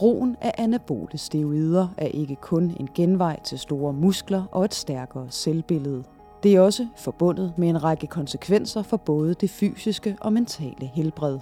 Brugen 0.00 0.36
af 0.40 0.54
anabole 0.58 1.18
steroider 1.18 1.88
er 1.96 2.06
ikke 2.06 2.36
kun 2.36 2.76
en 2.80 2.88
genvej 2.94 3.40
til 3.44 3.58
store 3.58 3.92
muskler 3.92 4.44
og 4.52 4.64
et 4.64 4.74
stærkere 4.74 5.26
selvbillede. 5.30 6.04
Det 6.42 6.56
er 6.56 6.60
også 6.60 6.86
forbundet 6.96 7.52
med 7.56 7.68
en 7.68 7.84
række 7.84 8.06
konsekvenser 8.06 8.82
for 8.82 8.96
både 8.96 9.34
det 9.34 9.50
fysiske 9.50 10.16
og 10.20 10.32
mentale 10.32 10.86
helbred. 10.94 11.38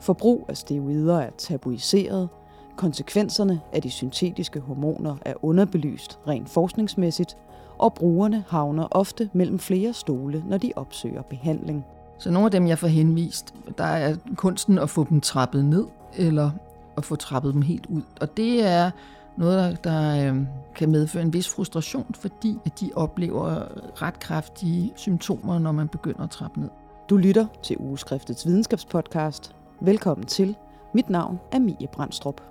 Forbrug 0.00 0.44
af 0.48 0.56
steroider 0.56 1.18
er 1.18 1.30
tabuiseret, 1.38 2.28
konsekvenserne 2.76 3.60
af 3.72 3.82
de 3.82 3.90
syntetiske 3.90 4.60
hormoner 4.60 5.16
er 5.24 5.34
underbelyst 5.42 6.18
rent 6.28 6.48
forskningsmæssigt, 6.48 7.36
og 7.78 7.94
brugerne 7.94 8.44
havner 8.48 8.88
ofte 8.90 9.30
mellem 9.32 9.58
flere 9.58 9.92
stole, 9.92 10.44
når 10.48 10.58
de 10.58 10.72
opsøger 10.76 11.22
behandling. 11.22 11.84
Så 12.18 12.30
nogle 12.30 12.44
af 12.44 12.50
dem, 12.50 12.66
jeg 12.66 12.78
får 12.78 12.88
henvist, 12.88 13.54
der 13.78 13.84
er 13.84 14.16
kunsten 14.36 14.78
at 14.78 14.90
få 14.90 15.06
dem 15.10 15.20
trappet 15.20 15.64
ned, 15.64 15.84
eller 16.16 16.50
at 16.96 17.04
få 17.04 17.16
trappet 17.16 17.54
dem 17.54 17.62
helt 17.62 17.86
ud. 17.86 18.02
Og 18.20 18.36
det 18.36 18.66
er 18.66 18.90
noget, 19.36 19.84
der, 19.84 19.90
der 19.90 20.32
øh, 20.32 20.40
kan 20.76 20.90
medføre 20.90 21.22
en 21.22 21.32
vis 21.32 21.48
frustration, 21.48 22.14
fordi 22.14 22.58
at 22.66 22.80
de 22.80 22.90
oplever 22.96 23.64
ret 24.02 24.20
kraftige 24.20 24.92
symptomer, 24.96 25.58
når 25.58 25.72
man 25.72 25.88
begynder 25.88 26.22
at 26.22 26.30
trappe 26.30 26.60
ned. 26.60 26.68
Du 27.10 27.16
lytter 27.16 27.46
til 27.62 27.76
Ugeskriftets 27.78 28.46
videnskabspodcast. 28.46 29.54
Velkommen 29.80 30.26
til. 30.26 30.56
Mit 30.94 31.10
navn 31.10 31.40
er 31.52 31.58
Mie 31.58 31.88
Brandstrup. 31.92 32.42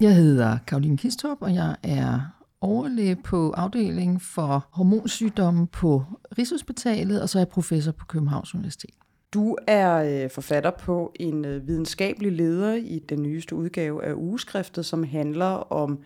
Jeg 0.00 0.14
hedder 0.16 0.58
Karoline 0.66 0.96
Kistorp, 0.96 1.38
og 1.40 1.54
jeg 1.54 1.76
er 1.82 2.20
overlæge 2.60 3.16
på 3.16 3.50
afdelingen 3.50 4.20
for 4.20 4.66
hormonsygdomme 4.70 5.66
på 5.66 6.04
Rigshospitalet, 6.38 7.22
og 7.22 7.28
så 7.28 7.38
er 7.38 7.40
jeg 7.40 7.48
professor 7.48 7.92
på 7.92 8.06
Københavns 8.06 8.54
Universitet. 8.54 8.94
Du 9.34 9.56
er 9.66 10.24
øh, 10.24 10.30
forfatter 10.30 10.70
på 10.70 11.12
en 11.20 11.44
øh, 11.44 11.66
videnskabelig 11.66 12.32
leder 12.32 12.74
i 12.74 12.98
den 13.08 13.22
nyeste 13.22 13.54
udgave 13.54 14.04
af 14.04 14.12
ugeskriftet, 14.14 14.86
som 14.86 15.04
handler 15.04 15.72
om 15.72 15.98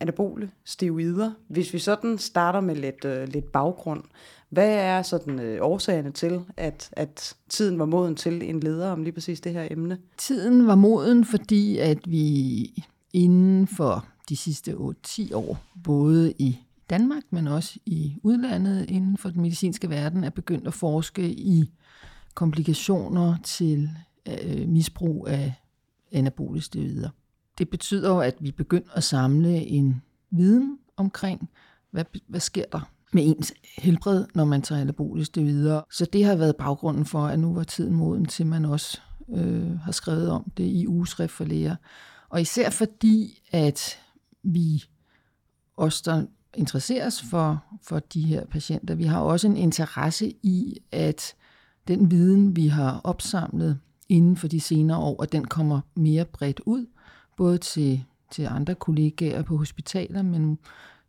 anabole 0.00 0.50
steroider. 0.64 1.32
Hvis 1.48 1.72
vi 1.72 1.78
sådan 1.78 2.18
starter 2.18 2.60
med 2.60 2.76
lidt, 2.76 3.04
uh, 3.04 3.32
lidt 3.32 3.52
baggrund, 3.52 4.02
hvad 4.48 4.74
er 4.74 5.02
sådan 5.02 5.38
uh, 5.38 5.66
årsagerne 5.66 6.10
til, 6.10 6.40
at, 6.56 6.90
at 6.92 7.36
tiden 7.48 7.78
var 7.78 7.84
moden 7.84 8.14
til 8.14 8.42
en 8.50 8.60
leder 8.60 8.90
om 8.90 9.02
lige 9.02 9.12
præcis 9.12 9.40
det 9.40 9.52
her 9.52 9.68
emne? 9.70 9.98
Tiden 10.18 10.66
var 10.66 10.74
moden, 10.74 11.24
fordi 11.24 11.78
at 11.78 11.98
vi 12.10 12.84
inden 13.12 13.66
for 13.66 14.06
de 14.28 14.36
sidste 14.36 14.72
8-10 15.06 15.34
år, 15.34 15.58
både 15.84 16.32
i 16.38 16.58
Danmark, 16.98 17.22
men 17.30 17.46
også 17.46 17.78
i 17.86 18.16
udlandet 18.22 18.90
inden 18.90 19.16
for 19.16 19.30
den 19.30 19.42
medicinske 19.42 19.90
verden, 19.90 20.24
er 20.24 20.30
begyndt 20.30 20.66
at 20.66 20.74
forske 20.74 21.30
i 21.30 21.72
komplikationer 22.34 23.36
til 23.44 23.90
øh, 24.28 24.68
misbrug 24.68 25.28
af 25.28 25.54
anabole 26.12 26.60
steroider. 26.60 27.08
Det 27.58 27.68
betyder 27.70 28.08
jo, 28.08 28.20
at 28.20 28.34
vi 28.40 28.50
begynder 28.50 28.90
at 28.94 29.04
samle 29.04 29.56
en 29.56 30.02
viden 30.30 30.78
omkring, 30.96 31.50
hvad, 31.90 32.04
hvad 32.28 32.40
sker 32.40 32.64
der 32.72 32.90
med 33.12 33.22
ens 33.26 33.52
helbred, 33.78 34.24
når 34.34 34.44
man 34.44 34.62
tager 34.62 34.80
anabole 34.80 35.24
steroider. 35.24 35.82
Så 35.90 36.04
det 36.04 36.24
har 36.24 36.36
været 36.36 36.56
baggrunden 36.56 37.04
for, 37.04 37.26
at 37.26 37.38
nu 37.38 37.54
var 37.54 37.64
tiden 37.64 37.94
moden 37.94 38.24
til, 38.24 38.46
man 38.46 38.64
også 38.64 39.00
øh, 39.34 39.78
har 39.78 39.92
skrevet 39.92 40.30
om 40.30 40.52
det 40.56 40.64
i 40.64 40.86
ugeskrift 40.86 41.32
for 41.32 41.44
læger. 41.44 41.76
Og 42.28 42.40
især 42.40 42.70
fordi, 42.70 43.42
at 43.52 43.98
vi 44.42 44.84
os, 45.76 46.02
der 46.02 46.26
interesseres 46.56 47.22
for, 47.22 47.64
for 47.82 47.98
de 47.98 48.22
her 48.22 48.44
patienter, 48.46 48.94
vi 48.94 49.04
har 49.04 49.20
også 49.20 49.46
en 49.46 49.56
interesse 49.56 50.32
i, 50.42 50.78
at 50.92 51.34
den 51.88 52.10
viden, 52.10 52.56
vi 52.56 52.66
har 52.66 53.00
opsamlet 53.04 53.78
inden 54.08 54.36
for 54.36 54.48
de 54.48 54.60
senere 54.60 54.98
år, 54.98 55.22
at 55.22 55.32
den 55.32 55.44
kommer 55.44 55.80
mere 55.94 56.24
bredt 56.24 56.60
ud, 56.66 56.86
både 57.36 57.58
til, 57.58 58.04
til 58.30 58.46
andre 58.50 58.74
kollegaer 58.74 59.42
på 59.42 59.56
hospitaler, 59.56 60.22
men 60.22 60.58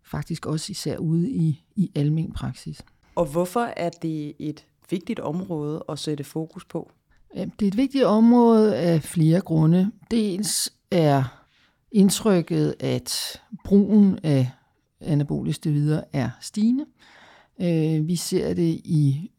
faktisk 0.04 0.46
også 0.46 0.72
især 0.72 0.98
ude 0.98 1.30
i, 1.30 1.64
i 1.76 1.92
almen 1.96 2.32
praksis. 2.32 2.82
Og 3.16 3.26
hvorfor 3.26 3.74
er 3.78 3.90
det 3.90 4.34
et 4.40 4.66
vigtigt 4.90 5.20
område 5.20 5.84
at 5.90 6.00
sætte 6.00 6.24
fokus 6.24 6.66
på? 6.66 6.92
Det 7.36 7.62
er 7.62 7.68
et 7.68 7.78
vigtigt 7.78 8.04
område 8.04 8.76
af 8.76 9.04
flere 9.04 9.42
grunde. 9.42 9.92
Dels 10.12 10.74
er 10.92 11.24
indtrykket, 11.92 12.76
at 12.80 13.42
brugen 13.64 14.20
af 14.24 14.52
anaboliske 15.02 15.70
videre 15.70 16.04
er 16.14 16.30
stigende. 16.42 16.86
Øh, 17.62 18.08
vi 18.08 18.16
ser 18.16 18.54
det 18.54 18.82
i 18.84 19.32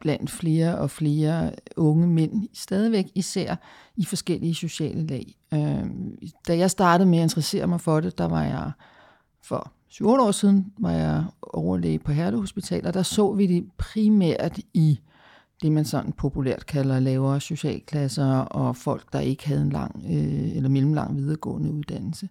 blandt 0.00 0.30
flere 0.30 0.78
og 0.78 0.90
flere 0.90 1.52
unge 1.76 2.06
mænd, 2.06 2.48
stadigvæk 2.52 3.06
især 3.14 3.56
i 3.96 4.04
forskellige 4.04 4.54
sociale 4.54 5.06
lag. 5.06 5.34
Øh, 5.54 5.84
da 6.48 6.56
jeg 6.56 6.70
startede 6.70 7.08
med 7.08 7.18
at 7.18 7.22
interessere 7.22 7.66
mig 7.66 7.80
for 7.80 8.00
det, 8.00 8.18
der 8.18 8.28
var 8.28 8.42
jeg 8.42 8.72
for 9.42 9.72
7 9.88 10.08
år 10.08 10.30
siden, 10.30 10.72
var 10.78 10.90
jeg 10.90 11.24
overlæge 11.42 11.98
på 11.98 12.12
Herlev 12.12 12.40
Hospital, 12.40 12.86
og 12.86 12.94
der 12.94 13.02
så 13.02 13.32
vi 13.32 13.46
det 13.46 13.70
primært 13.78 14.58
i 14.74 15.00
det, 15.62 15.72
man 15.72 15.84
sådan 15.84 16.12
populært 16.12 16.66
kalder 16.66 17.00
lavere 17.00 17.40
socialklasser 17.40 18.36
og 18.36 18.76
folk, 18.76 19.12
der 19.12 19.20
ikke 19.20 19.48
havde 19.48 19.62
en 19.62 19.70
lang 19.70 20.04
øh, 20.04 20.56
eller 20.56 20.68
mellemlang 20.68 21.16
videregående 21.16 21.72
uddannelse. 21.72 22.28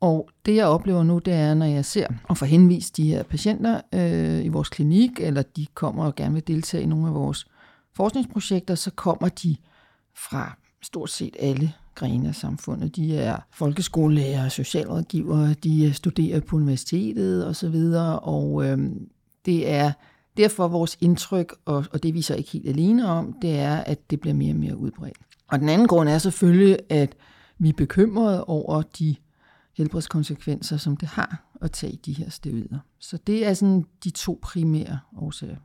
Og 0.00 0.28
det, 0.46 0.56
jeg 0.56 0.66
oplever 0.66 1.02
nu, 1.02 1.18
det 1.18 1.34
er, 1.34 1.54
når 1.54 1.66
jeg 1.66 1.84
ser 1.84 2.06
og 2.28 2.36
får 2.36 2.46
henvist 2.46 2.96
de 2.96 3.04
her 3.04 3.22
patienter 3.22 3.80
øh, 3.94 4.44
i 4.44 4.48
vores 4.48 4.68
klinik, 4.68 5.10
eller 5.20 5.42
de 5.42 5.66
kommer 5.74 6.04
og 6.04 6.14
gerne 6.14 6.34
vil 6.34 6.46
deltage 6.46 6.82
i 6.82 6.86
nogle 6.86 7.08
af 7.08 7.14
vores 7.14 7.46
forskningsprojekter, 7.96 8.74
så 8.74 8.90
kommer 8.90 9.28
de 9.28 9.56
fra 10.16 10.56
stort 10.82 11.10
set 11.10 11.36
alle 11.40 11.72
grene 11.94 12.28
af 12.28 12.34
samfundet. 12.34 12.96
De 12.96 13.16
er 13.16 13.36
folkeskolelærer, 13.52 14.48
socialrådgivere, 14.48 15.54
de 15.54 15.84
øh, 15.84 15.94
studerer 15.94 16.40
på 16.40 16.56
universitetet 16.56 17.46
osv., 17.46 17.66
og, 17.66 17.82
så 17.94 18.18
og 18.22 18.64
øh, 18.64 18.78
det 19.44 19.70
er 19.70 19.92
Derfor 20.36 20.68
vores 20.68 20.98
indtryk, 21.00 21.54
og, 21.64 21.84
og 21.92 22.02
det 22.02 22.14
vi 22.14 22.22
så 22.22 22.34
ikke 22.34 22.50
helt 22.50 22.68
alene 22.68 23.06
om, 23.08 23.34
det 23.42 23.58
er, 23.58 23.76
at 23.76 24.10
det 24.10 24.20
bliver 24.20 24.34
mere 24.34 24.52
og 24.52 24.58
mere 24.58 24.76
udbredt. 24.76 25.18
Og 25.48 25.58
den 25.58 25.68
anden 25.68 25.86
grund 25.86 26.08
er 26.08 26.18
selvfølgelig, 26.18 26.78
at 26.88 27.14
vi 27.58 27.68
er 27.68 27.72
bekymrede 27.72 28.44
over 28.44 28.82
de 28.82 29.16
helbredskonsekvenser, 29.80 30.76
som 30.76 30.96
det 30.96 31.08
har 31.08 31.49
at 31.60 31.72
tage 31.72 31.98
de 32.06 32.12
her 32.12 32.30
steroider. 32.30 32.78
Så 32.98 33.18
det 33.26 33.46
er 33.46 33.54
sådan 33.54 33.84
de 34.04 34.10
to 34.10 34.38
primære 34.42 34.98
årsager. 35.18 35.56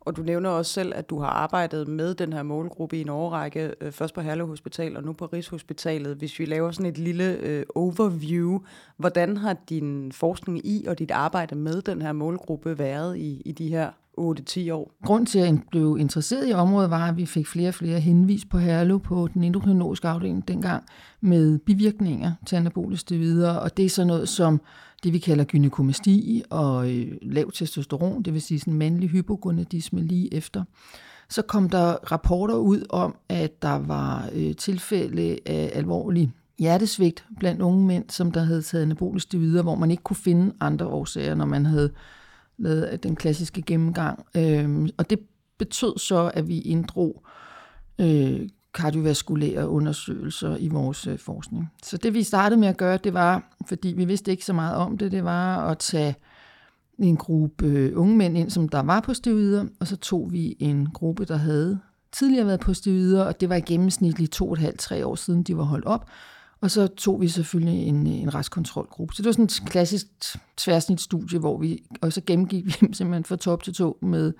Og 0.00 0.16
du 0.16 0.22
nævner 0.22 0.50
også 0.50 0.72
selv, 0.72 0.92
at 0.96 1.10
du 1.10 1.20
har 1.20 1.28
arbejdet 1.28 1.88
med 1.88 2.14
den 2.14 2.32
her 2.32 2.42
målgruppe 2.42 2.96
i 2.96 3.00
en 3.00 3.08
årrække, 3.08 3.74
øh, 3.80 3.92
først 3.92 4.14
på 4.14 4.20
Herlev 4.20 4.46
Hospital 4.46 4.96
og 4.96 5.02
nu 5.02 5.12
på 5.12 5.26
Rigshospitalet. 5.26 6.16
Hvis 6.16 6.38
vi 6.38 6.44
laver 6.44 6.70
sådan 6.70 6.90
et 6.90 6.98
lille 6.98 7.36
øh, 7.36 7.64
overview, 7.74 8.60
hvordan 8.96 9.36
har 9.36 9.56
din 9.68 10.12
forskning 10.12 10.66
i 10.66 10.84
og 10.88 10.98
dit 10.98 11.10
arbejde 11.10 11.54
med 11.54 11.82
den 11.82 12.02
her 12.02 12.12
målgruppe 12.12 12.78
været 12.78 13.18
i, 13.18 13.42
i 13.44 13.52
de 13.52 13.68
her 13.68 13.90
8-10 14.20 14.72
år. 14.72 14.92
Grund 15.04 15.26
til, 15.26 15.38
at 15.38 15.46
jeg 15.46 15.60
blev 15.70 15.96
interesseret 16.00 16.48
i 16.48 16.52
området, 16.52 16.90
var, 16.90 17.08
at 17.08 17.16
vi 17.16 17.26
fik 17.26 17.46
flere 17.46 17.68
og 17.68 17.74
flere 17.74 18.00
henvis 18.00 18.44
på 18.44 18.58
Herlev 18.58 19.00
på 19.00 19.28
den 19.34 19.44
endokrinologiske 19.44 20.08
afdeling 20.08 20.48
dengang 20.48 20.84
med 21.20 21.58
bivirkninger 21.58 22.32
til 22.46 22.56
anaboliske 22.56 23.18
videre, 23.18 23.60
og 23.60 23.76
det 23.76 23.84
er 23.84 23.88
sådan 23.88 24.06
noget 24.06 24.28
som 24.28 24.60
det, 25.02 25.12
vi 25.12 25.18
kalder 25.18 25.44
gynekomasti 25.44 26.42
og 26.50 26.90
øh, 26.90 27.12
lav 27.22 27.52
testosteron, 27.52 28.22
det 28.22 28.32
vil 28.34 28.42
sige 28.42 28.60
sådan 28.60 28.74
mandlig 28.74 29.08
hypogonadisme 29.08 30.00
lige 30.00 30.34
efter. 30.34 30.64
Så 31.28 31.42
kom 31.42 31.70
der 31.70 31.92
rapporter 32.12 32.54
ud 32.54 32.82
om, 32.88 33.16
at 33.28 33.62
der 33.62 33.78
var 33.78 34.30
øh, 34.32 34.56
tilfælde 34.56 35.38
af 35.46 35.70
alvorlig 35.74 36.32
hjertesvigt 36.58 37.24
blandt 37.38 37.62
unge 37.62 37.86
mænd, 37.86 38.04
som 38.10 38.32
der 38.32 38.40
havde 38.40 38.62
taget 38.62 38.82
anaboliske 38.82 39.38
videre, 39.38 39.62
hvor 39.62 39.74
man 39.74 39.90
ikke 39.90 40.02
kunne 40.02 40.16
finde 40.16 40.54
andre 40.60 40.86
årsager, 40.86 41.34
når 41.34 41.44
man 41.44 41.66
havde 41.66 41.92
lavet 42.58 43.02
den 43.02 43.16
klassiske 43.16 43.62
gennemgang. 43.62 44.26
Øh, 44.36 44.88
og 44.98 45.10
det 45.10 45.18
betød 45.58 45.98
så, 45.98 46.30
at 46.34 46.48
vi 46.48 46.60
inddrog 46.60 47.24
øh, 48.00 48.48
kardiovaskulære 48.74 49.68
undersøgelser 49.68 50.56
i 50.56 50.68
vores 50.68 51.06
øh, 51.06 51.18
forskning. 51.18 51.72
Så 51.82 51.96
det 51.96 52.14
vi 52.14 52.22
startede 52.22 52.60
med 52.60 52.68
at 52.68 52.76
gøre, 52.76 52.96
det 52.96 53.14
var, 53.14 53.56
fordi 53.66 53.88
vi 53.88 54.04
vidste 54.04 54.30
ikke 54.30 54.44
så 54.44 54.52
meget 54.52 54.76
om 54.76 54.98
det, 54.98 55.12
det 55.12 55.24
var 55.24 55.70
at 55.70 55.78
tage 55.78 56.14
en 56.98 57.16
gruppe 57.16 57.66
øh, 57.66 57.92
unge 57.94 58.16
mænd 58.16 58.38
ind, 58.38 58.50
som 58.50 58.68
der 58.68 58.80
var 58.80 59.00
på 59.00 59.14
steroider, 59.14 59.64
og 59.80 59.86
så 59.86 59.96
tog 59.96 60.32
vi 60.32 60.56
en 60.58 60.86
gruppe, 60.86 61.24
der 61.24 61.36
havde 61.36 61.80
tidligere 62.12 62.46
været 62.46 62.60
på 62.60 62.74
steroider, 62.74 63.24
og 63.24 63.40
det 63.40 63.48
var 63.48 63.56
i 63.56 63.60
gennemsnitligt 63.60 64.32
to 64.32 64.46
og 64.46 64.52
et 64.52 64.58
halvt, 64.58 64.78
tre 64.78 65.06
år 65.06 65.14
siden, 65.14 65.42
de 65.42 65.56
var 65.56 65.64
holdt 65.64 65.84
op. 65.84 66.10
Og 66.60 66.70
så 66.70 66.86
tog 66.86 67.20
vi 67.20 67.28
selvfølgelig 67.28 67.86
en, 67.86 68.06
øh, 68.06 68.12
en 68.12 68.34
restkontrolgruppe. 68.34 69.14
Så 69.14 69.22
det 69.22 69.26
var 69.26 69.32
sådan 69.32 69.44
et 69.44 69.62
klassisk 69.66 70.06
tværsnitsstudie, 70.56 71.38
hvor 71.38 71.58
vi, 71.58 71.82
og 72.00 72.12
så 72.12 72.20
gennemgik 72.26 72.66
vi 72.66 72.70
simpelthen 72.92 73.24
fra 73.24 73.36
top 73.36 73.62
til 73.62 73.74
to 73.74 73.98
med 74.02 74.32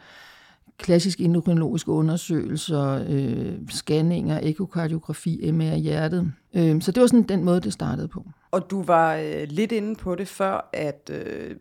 klassiske 0.80 1.24
endokrinologiske 1.24 1.90
undersøgelser, 1.90 3.04
øh, 3.08 3.58
scanninger, 3.68 4.40
ekokardiografi, 4.42 5.50
MR 5.50 5.62
i 5.72 5.78
hjertet. 5.78 6.32
Øh, 6.54 6.82
så 6.82 6.92
det 6.92 7.00
var 7.00 7.06
sådan 7.06 7.22
den 7.22 7.44
måde, 7.44 7.60
det 7.60 7.72
startede 7.72 8.08
på. 8.08 8.24
Og 8.50 8.70
du 8.70 8.82
var 8.82 9.16
øh, 9.16 9.46
lidt 9.48 9.72
inde 9.72 9.94
på 9.94 10.14
det 10.14 10.28
før, 10.28 10.70
at 10.72 11.10
øh, 11.12 11.56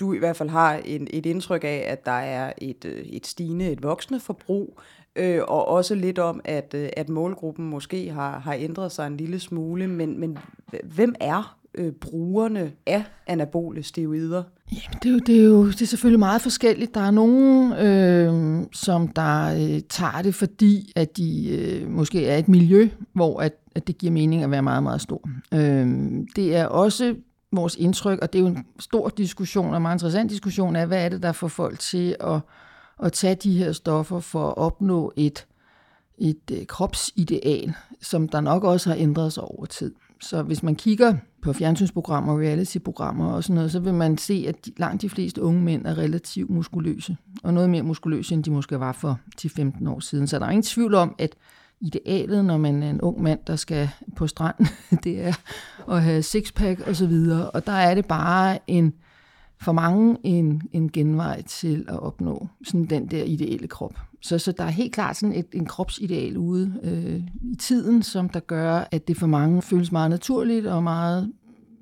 du 0.00 0.12
i 0.12 0.18
hvert 0.18 0.36
fald 0.36 0.48
har 0.48 0.74
en, 0.74 1.08
et 1.10 1.26
indtryk 1.26 1.64
af, 1.64 1.84
at 1.88 2.06
der 2.06 2.12
er 2.12 2.52
et, 2.58 2.84
øh, 2.84 2.98
et 2.98 3.26
stigende, 3.26 3.70
et 3.70 3.82
voksende 3.82 4.20
forbrug, 4.20 4.80
øh, 5.16 5.40
og 5.48 5.68
også 5.68 5.94
lidt 5.94 6.18
om, 6.18 6.40
at, 6.44 6.74
øh, 6.74 6.88
at 6.96 7.08
målgruppen 7.08 7.70
måske 7.70 8.10
har, 8.10 8.38
har 8.38 8.54
ændret 8.54 8.92
sig 8.92 9.06
en 9.06 9.16
lille 9.16 9.40
smule, 9.40 9.88
men, 9.88 10.20
men 10.20 10.38
hvem 10.84 11.14
er 11.20 11.58
øh, 11.74 11.92
brugerne 11.92 12.72
af 12.86 13.04
anabole 13.26 13.82
steroider? 13.82 14.42
Jamen, 14.72 14.98
det, 15.02 15.08
er 15.08 15.12
jo, 15.12 15.18
det, 15.18 15.40
er 15.40 15.44
jo 15.44 15.66
det 15.66 15.82
er 15.82 15.86
selvfølgelig 15.86 16.18
meget 16.18 16.42
forskelligt. 16.42 16.94
Der 16.94 17.00
er 17.00 17.10
nogen, 17.10 17.72
øh, 17.72 18.66
som 18.72 19.08
der 19.08 19.54
øh, 19.54 19.80
tager 19.88 20.22
det, 20.22 20.34
fordi 20.34 20.92
at 20.96 21.16
de 21.16 21.48
øh, 21.48 21.90
måske 21.90 22.26
er 22.26 22.38
et 22.38 22.48
miljø, 22.48 22.88
hvor 23.12 23.40
at, 23.40 23.52
at 23.74 23.86
det 23.86 23.98
giver 23.98 24.12
mening 24.12 24.42
at 24.42 24.50
være 24.50 24.62
meget, 24.62 24.82
meget 24.82 25.00
stor. 25.00 25.28
Øh, 25.54 25.86
det 26.36 26.56
er 26.56 26.66
også 26.66 27.14
vores 27.52 27.76
indtryk, 27.76 28.18
og 28.22 28.32
det 28.32 28.38
er 28.38 28.42
jo 28.42 28.48
en 28.48 28.66
stor 28.78 29.08
diskussion, 29.08 29.70
og 29.70 29.76
en 29.76 29.82
meget 29.82 29.94
interessant 29.94 30.30
diskussion 30.30 30.76
af, 30.76 30.86
hvad 30.86 31.04
er 31.04 31.08
det, 31.08 31.22
der 31.22 31.32
får 31.32 31.48
folk 31.48 31.78
til 31.78 32.16
at, 32.20 32.40
at 33.02 33.12
tage 33.12 33.34
de 33.34 33.58
her 33.58 33.72
stoffer 33.72 34.20
for 34.20 34.48
at 34.48 34.56
opnå 34.56 35.12
et, 35.16 35.46
et 36.18 36.50
øh, 36.52 36.66
kropsideal, 36.66 37.74
som 38.00 38.28
der 38.28 38.40
nok 38.40 38.64
også 38.64 38.90
har 38.90 38.96
ændret 38.96 39.32
sig 39.32 39.42
over 39.42 39.66
tid. 39.66 39.94
Så 40.20 40.42
hvis 40.42 40.62
man 40.62 40.76
kigger 40.76 41.14
på 41.44 41.52
fjernsynsprogrammer, 41.52 42.40
reality-programmer 42.40 43.32
og 43.32 43.44
sådan 43.44 43.54
noget, 43.54 43.72
så 43.72 43.80
vil 43.80 43.94
man 43.94 44.18
se, 44.18 44.44
at 44.48 44.66
de, 44.66 44.72
langt 44.76 45.02
de 45.02 45.10
fleste 45.10 45.42
unge 45.42 45.62
mænd 45.62 45.86
er 45.86 45.98
relativt 45.98 46.50
muskuløse, 46.50 47.16
og 47.42 47.54
noget 47.54 47.70
mere 47.70 47.82
muskuløse, 47.82 48.34
end 48.34 48.44
de 48.44 48.50
måske 48.50 48.80
var 48.80 48.92
for 48.92 49.20
10-15 49.40 49.90
år 49.90 50.00
siden. 50.00 50.26
Så 50.26 50.38
der 50.38 50.46
er 50.46 50.50
ingen 50.50 50.62
tvivl 50.62 50.94
om, 50.94 51.14
at 51.18 51.34
idealet, 51.80 52.44
når 52.44 52.56
man 52.56 52.82
er 52.82 52.90
en 52.90 53.00
ung 53.00 53.22
mand, 53.22 53.40
der 53.46 53.56
skal 53.56 53.90
på 54.16 54.26
stranden, 54.26 54.66
det 55.04 55.24
er 55.24 55.34
at 55.90 56.02
have 56.02 56.22
sixpack 56.22 56.80
og 56.80 56.96
så 56.96 57.06
videre. 57.06 57.50
Og 57.50 57.66
der 57.66 57.72
er 57.72 57.94
det 57.94 58.06
bare 58.06 58.58
en, 58.66 58.94
for 59.60 59.72
mange 59.72 60.16
en, 60.22 60.62
en 60.72 60.92
genvej 60.92 61.42
til 61.42 61.84
at 61.88 62.00
opnå 62.00 62.48
sådan 62.64 62.84
den 62.84 63.06
der 63.06 63.24
ideelle 63.24 63.68
krop. 63.68 63.94
Så, 64.24 64.38
så 64.38 64.52
der 64.52 64.64
er 64.64 64.70
helt 64.70 64.92
klart 64.92 65.16
sådan 65.16 65.34
et, 65.34 65.46
en 65.52 65.66
kropsideal 65.66 66.36
ude 66.36 66.74
øh, 66.82 67.22
i 67.52 67.56
tiden, 67.56 68.02
som 68.02 68.28
der 68.28 68.40
gør, 68.40 68.88
at 68.90 69.08
det 69.08 69.16
for 69.16 69.26
mange 69.26 69.62
føles 69.62 69.92
meget 69.92 70.10
naturligt 70.10 70.66
og 70.66 70.82
meget 70.82 71.32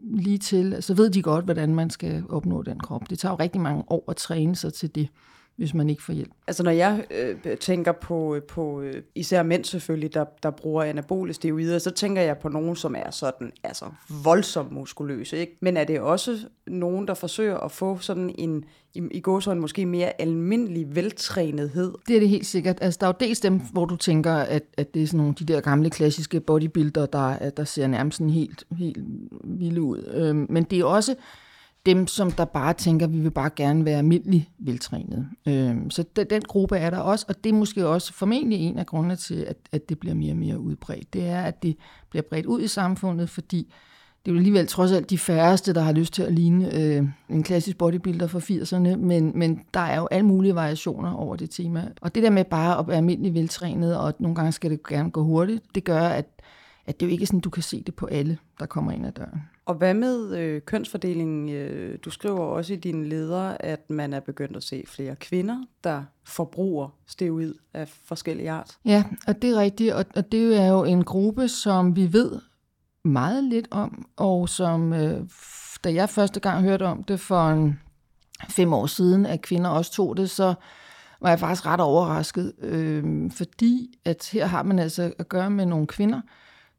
lige 0.03 0.39
til. 0.39 0.77
Så 0.81 0.95
ved 0.95 1.11
de 1.11 1.23
godt, 1.23 1.45
hvordan 1.45 1.75
man 1.75 1.91
skal 1.91 2.23
opnå 2.29 2.63
den 2.63 2.81
krop. 2.81 3.11
Det 3.11 3.19
tager 3.19 3.33
jo 3.33 3.37
rigtig 3.37 3.61
mange 3.61 3.85
år 3.89 4.05
at 4.11 4.17
træne 4.17 4.57
sig 4.57 4.73
til 4.73 4.95
det 4.95 5.09
hvis 5.63 5.75
man 5.75 5.91
ikke 5.91 6.03
får 6.03 6.13
hjælp. 6.13 6.31
Altså 6.47 6.63
når 6.63 6.71
jeg 6.71 7.05
øh, 7.11 7.57
tænker 7.57 7.93
på, 7.93 8.41
på 8.49 8.81
øh, 8.81 9.03
især 9.15 9.43
mænd 9.43 9.65
selvfølgelig, 9.65 10.15
der, 10.15 10.25
der 10.43 10.51
bruger 10.51 10.83
anabole 10.83 11.33
steroider, 11.33 11.79
så 11.79 11.91
tænker 11.91 12.23
jeg 12.23 12.39
på 12.39 12.49
nogen, 12.49 12.77
som 12.77 12.95
er 12.95 13.11
sådan 13.11 13.53
altså 13.65 13.85
voldsomt 14.25 14.73
muskuløse. 14.73 15.39
Ikke? 15.39 15.59
Men 15.61 15.77
er 15.77 15.85
det 15.85 16.01
også 16.01 16.39
nogen, 16.67 17.09
der 17.09 17.15
forsøger 17.15 17.59
at 17.59 17.73
få 17.73 17.99
sådan 17.99 18.35
en, 18.39 18.65
i, 18.95 19.03
i 19.11 19.21
går 19.21 19.41
sådan 19.41 19.61
måske 19.61 19.87
mere 19.87 20.21
almindelig 20.21 20.97
veltrænethed? 20.97 21.93
Det 22.09 22.17
er 22.17 22.21
det 22.21 22.29
helt 22.29 22.47
sikkert. 22.47 22.79
Altså 22.81 22.99
der 23.01 23.07
er 23.07 23.13
jo 23.21 23.27
dels 23.27 23.41
dem, 23.41 23.61
hvor 23.73 23.85
du 23.85 23.97
tænker, 23.97 24.35
at, 24.35 24.63
at 24.77 24.95
det 24.95 25.03
er 25.03 25.07
sådan 25.07 25.19
nogle 25.19 25.35
de 25.39 25.45
der 25.45 25.61
gamle 25.61 25.91
klassiske 25.91 26.41
bodybuilder, 26.41 27.07
der, 27.07 27.51
der 27.51 27.65
ser 27.65 27.87
nærmest 27.87 28.19
sådan 28.19 28.31
helt, 28.31 28.65
helt 28.79 28.99
vilde 29.45 29.83
ud. 29.83 30.11
Øhm, 30.15 30.47
men 30.51 30.65
det 30.65 30.81
er 30.81 30.85
også 30.85 31.15
dem, 31.87 32.07
som 32.07 32.31
der 32.31 32.45
bare 32.45 32.75
tænker, 32.75 33.07
at 33.07 33.13
vi 33.13 33.19
vil 33.19 33.31
bare 33.31 33.51
gerne 33.57 33.85
være 33.85 33.99
almindelig 33.99 34.51
veltrænet. 34.59 35.29
Øhm, 35.49 35.91
så 35.91 36.05
den, 36.17 36.27
den 36.31 36.43
gruppe 36.43 36.77
er 36.77 36.91
der 36.91 36.99
også, 36.99 37.27
og 37.29 37.45
det 37.45 37.51
er 37.51 37.55
måske 37.55 37.87
også 37.87 38.13
formentlig 38.13 38.59
en 38.59 38.79
af 38.79 38.87
grundene 38.87 39.17
til, 39.17 39.35
at, 39.35 39.57
at 39.73 39.89
det 39.89 39.99
bliver 39.99 40.15
mere 40.15 40.33
og 40.33 40.37
mere 40.37 40.59
udbredt. 40.59 41.13
Det 41.13 41.27
er, 41.27 41.43
at 41.43 41.63
det 41.63 41.77
bliver 42.11 42.23
bredt 42.23 42.47
ud 42.47 42.63
i 42.63 42.69
samfundet, 42.69 43.31
fordi 43.31 43.73
det 44.25 44.31
er 44.31 44.35
jo 44.35 44.39
alligevel 44.39 44.67
trods 44.67 44.93
alt 44.93 45.11
de 45.11 45.19
færreste, 45.19 45.75
der 45.75 45.81
har 45.81 45.93
lyst 45.93 46.13
til 46.13 46.23
at 46.23 46.33
ligne 46.33 46.75
øh, 46.75 47.07
en 47.29 47.43
klassisk 47.43 47.79
bodybuilder 47.79 48.27
fra 48.27 48.39
80'erne, 48.39 48.97
men, 48.97 49.33
men 49.35 49.61
der 49.75 49.81
er 49.81 49.97
jo 49.97 50.09
alle 50.11 50.27
mulige 50.27 50.55
variationer 50.55 51.13
over 51.13 51.37
det 51.37 51.51
tema. 51.51 51.89
Og 52.01 52.15
det 52.15 52.23
der 52.23 52.31
med 52.31 52.45
bare 52.45 52.79
at 52.79 52.89
være 52.89 52.97
almindelig 52.97 53.35
veltrænet, 53.35 53.97
og 53.97 54.15
nogle 54.19 54.35
gange 54.35 54.53
skal 54.53 54.71
det 54.71 54.87
gerne 54.87 55.11
gå 55.11 55.23
hurtigt, 55.23 55.65
det 55.75 55.85
gør, 55.85 56.01
at, 56.01 56.27
at 56.87 57.01
det 57.01 57.07
jo 57.07 57.11
ikke 57.11 57.23
er 57.23 57.27
sådan, 57.27 57.41
du 57.41 57.51
kan 57.51 57.63
se 57.63 57.83
det 57.83 57.95
på 57.95 58.07
alle, 58.07 58.39
der 58.61 58.67
kommer 58.67 58.93
ind 58.93 59.07
ad 59.07 59.13
døren. 59.13 59.43
Og 59.67 59.75
hvad 59.75 59.95
med 59.95 60.37
øh, 60.39 60.63
kønsfordelingen? 60.63 61.49
Øh, 61.49 61.99
du 62.05 62.11
skriver 62.11 62.41
også 62.41 62.73
i 62.73 62.77
dine 62.77 63.09
ledere, 63.09 63.63
at 63.63 63.91
man 63.91 64.13
er 64.13 64.21
begyndt 64.21 64.57
at 64.57 64.63
se 64.63 64.85
flere 64.87 65.17
kvinder, 65.17 65.57
der 65.85 66.03
forbruger 66.25 66.89
steroid 67.07 67.55
af 67.75 67.89
forskellige 68.05 68.51
art. 68.51 68.79
Ja, 68.85 69.05
og 69.27 69.43
det 69.43 69.51
er 69.51 69.61
rigtigt, 69.61 69.95
og, 69.95 70.05
og 70.17 70.33
det 70.33 70.57
er 70.61 70.67
jo 70.67 70.85
en 70.85 71.05
gruppe, 71.05 71.49
som 71.49 71.97
vi 71.97 72.13
ved 72.13 72.41
meget 73.05 73.45
lidt 73.45 73.69
om, 73.71 74.07
og 74.17 74.49
som, 74.49 74.93
øh, 74.93 75.21
da 75.85 75.95
jeg 75.95 76.09
første 76.09 76.41
gang 76.41 76.63
hørte 76.63 76.87
om 76.87 77.05
det 77.05 77.21
for 77.21 77.49
en 77.49 77.81
fem 78.51 78.73
år 78.73 78.87
siden, 78.87 79.27
at 79.27 79.43
kvinder 79.43 79.71
også 79.71 79.93
tog 79.93 80.17
det, 80.17 80.31
så 80.31 80.55
var 81.21 81.29
jeg 81.29 81.41
faktisk 81.41 81.67
ret 81.67 81.81
overrasket, 81.81 82.53
øh, 82.59 83.31
fordi 83.31 83.99
at 84.05 84.29
her 84.33 84.47
har 84.47 84.63
man 84.63 84.79
altså 84.79 85.13
at 85.19 85.29
gøre 85.29 85.51
med 85.51 85.67
nogle 85.67 85.87
kvinder, 85.87 86.21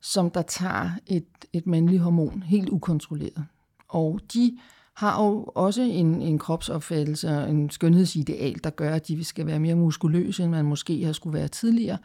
som 0.03 0.29
der 0.29 0.41
tager 0.41 0.89
et, 1.07 1.25
et 1.53 1.67
mandligt 1.67 2.01
hormon 2.01 2.43
helt 2.43 2.69
ukontrolleret. 2.69 3.45
Og 3.89 4.19
de 4.33 4.57
har 4.93 5.23
jo 5.23 5.43
også 5.43 5.81
en, 5.81 6.21
en 6.21 6.39
kropsopfattelse 6.39 7.29
og 7.29 7.49
en 7.49 7.69
skønhedsideal, 7.69 8.59
der 8.63 8.69
gør, 8.69 8.93
at 8.95 9.07
de 9.07 9.23
skal 9.23 9.45
være 9.45 9.59
mere 9.59 9.75
muskuløse, 9.75 10.43
end 10.43 10.51
man 10.51 10.65
måske 10.65 11.05
har 11.05 11.13
skulle 11.13 11.39
være 11.39 11.47
tidligere. 11.47 11.97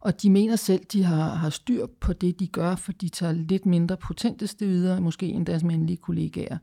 Og 0.00 0.22
de 0.22 0.30
mener 0.30 0.56
selv, 0.56 0.84
de 0.92 1.02
har, 1.02 1.34
har 1.34 1.50
styr 1.50 1.86
på 2.00 2.12
det, 2.12 2.40
de 2.40 2.46
gør, 2.46 2.74
for 2.74 2.92
de 2.92 3.08
tager 3.08 3.32
lidt 3.32 3.66
mindre 3.66 3.96
potente 3.96 4.46
steroider, 4.46 5.00
måske 5.00 5.26
end 5.26 5.46
deres 5.46 5.64
mandlige 5.64 5.96
kollegaer. 5.96 6.58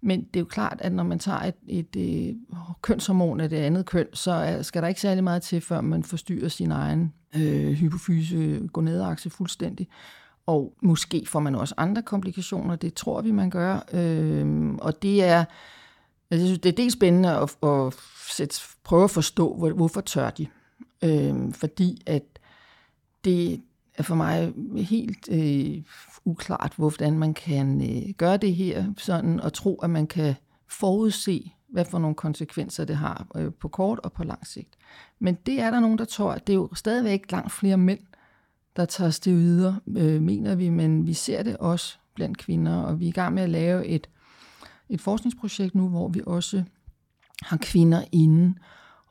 Men 0.00 0.20
det 0.20 0.36
er 0.36 0.40
jo 0.40 0.46
klart, 0.46 0.78
at 0.80 0.92
når 0.92 1.04
man 1.04 1.18
tager 1.18 1.40
et, 1.40 1.54
et, 1.68 1.96
et 1.96 2.36
kønshormon 2.82 3.40
af 3.40 3.48
det 3.50 3.56
andet 3.56 3.86
køn, 3.86 4.06
så 4.12 4.58
skal 4.62 4.82
der 4.82 4.88
ikke 4.88 5.00
særlig 5.00 5.24
meget 5.24 5.42
til, 5.42 5.60
før 5.60 5.80
man 5.80 6.02
forstyrrer 6.02 6.48
sin 6.48 6.70
egen 6.70 7.12
øh, 7.36 7.72
hypofyse 7.72 8.68
gonadakse 8.72 9.30
fuldstændig. 9.30 9.88
Og 10.46 10.74
måske 10.82 11.26
får 11.26 11.40
man 11.40 11.54
også 11.54 11.74
andre 11.76 12.02
komplikationer, 12.02 12.76
det 12.76 12.94
tror 12.94 13.20
vi, 13.20 13.30
man 13.30 13.50
gør. 13.50 13.80
Øh, 13.92 14.74
og 14.74 15.02
det 15.02 15.24
er, 15.24 15.38
altså, 15.38 15.46
jeg 16.30 16.40
synes, 16.40 16.58
det 16.58 16.68
er 16.68 16.76
dels 16.76 16.92
spændende 16.92 17.30
at, 17.30 17.56
at 17.62 17.94
sætte, 18.30 18.56
prøve 18.84 19.04
at 19.04 19.10
forstå, 19.10 19.54
hvor, 19.54 19.70
hvorfor 19.70 20.00
tør 20.00 20.30
de. 20.30 20.46
Øh, 21.04 21.52
fordi 21.52 22.02
at 22.06 22.22
det 23.24 23.62
er 23.94 24.02
for 24.02 24.14
mig 24.14 24.52
helt 24.76 25.28
øh, 25.30 25.82
uklart, 26.24 26.72
hvordan 26.76 27.18
man 27.18 27.34
kan 27.34 27.80
øh, 27.80 28.14
gøre 28.14 28.36
det 28.36 28.54
her 28.54 28.84
sådan, 28.98 29.40
og 29.40 29.52
tro, 29.52 29.80
at 29.82 29.90
man 29.90 30.06
kan 30.06 30.34
forudse, 30.68 31.52
hvad 31.68 31.84
for 31.84 31.98
nogle 31.98 32.14
konsekvenser 32.14 32.84
det 32.84 32.96
har 32.96 33.26
øh, 33.36 33.52
på 33.52 33.68
kort 33.68 33.98
og 33.98 34.12
på 34.12 34.24
lang 34.24 34.46
sigt. 34.46 34.76
Men 35.18 35.34
det 35.46 35.60
er 35.60 35.70
der 35.70 35.80
nogen, 35.80 35.98
der 35.98 36.04
tror, 36.04 36.32
at 36.32 36.46
det 36.46 36.52
er 36.52 36.56
jo 36.56 36.74
stadigvæk 36.74 37.32
langt 37.32 37.52
flere 37.52 37.76
mænd, 37.76 38.00
der 38.76 38.84
tager 38.84 39.10
steroider, 39.10 39.74
øh, 39.96 40.22
mener 40.22 40.54
vi, 40.54 40.68
men 40.68 41.06
vi 41.06 41.14
ser 41.14 41.42
det 41.42 41.56
også 41.56 41.96
blandt 42.14 42.38
kvinder, 42.38 42.76
og 42.76 43.00
vi 43.00 43.04
er 43.04 43.08
i 43.08 43.12
gang 43.12 43.34
med 43.34 43.42
at 43.42 43.50
lave 43.50 43.86
et, 43.86 44.08
et 44.88 45.00
forskningsprojekt 45.00 45.74
nu, 45.74 45.88
hvor 45.88 46.08
vi 46.08 46.20
også 46.26 46.62
har 47.42 47.56
kvinder 47.56 48.04
inde, 48.12 48.54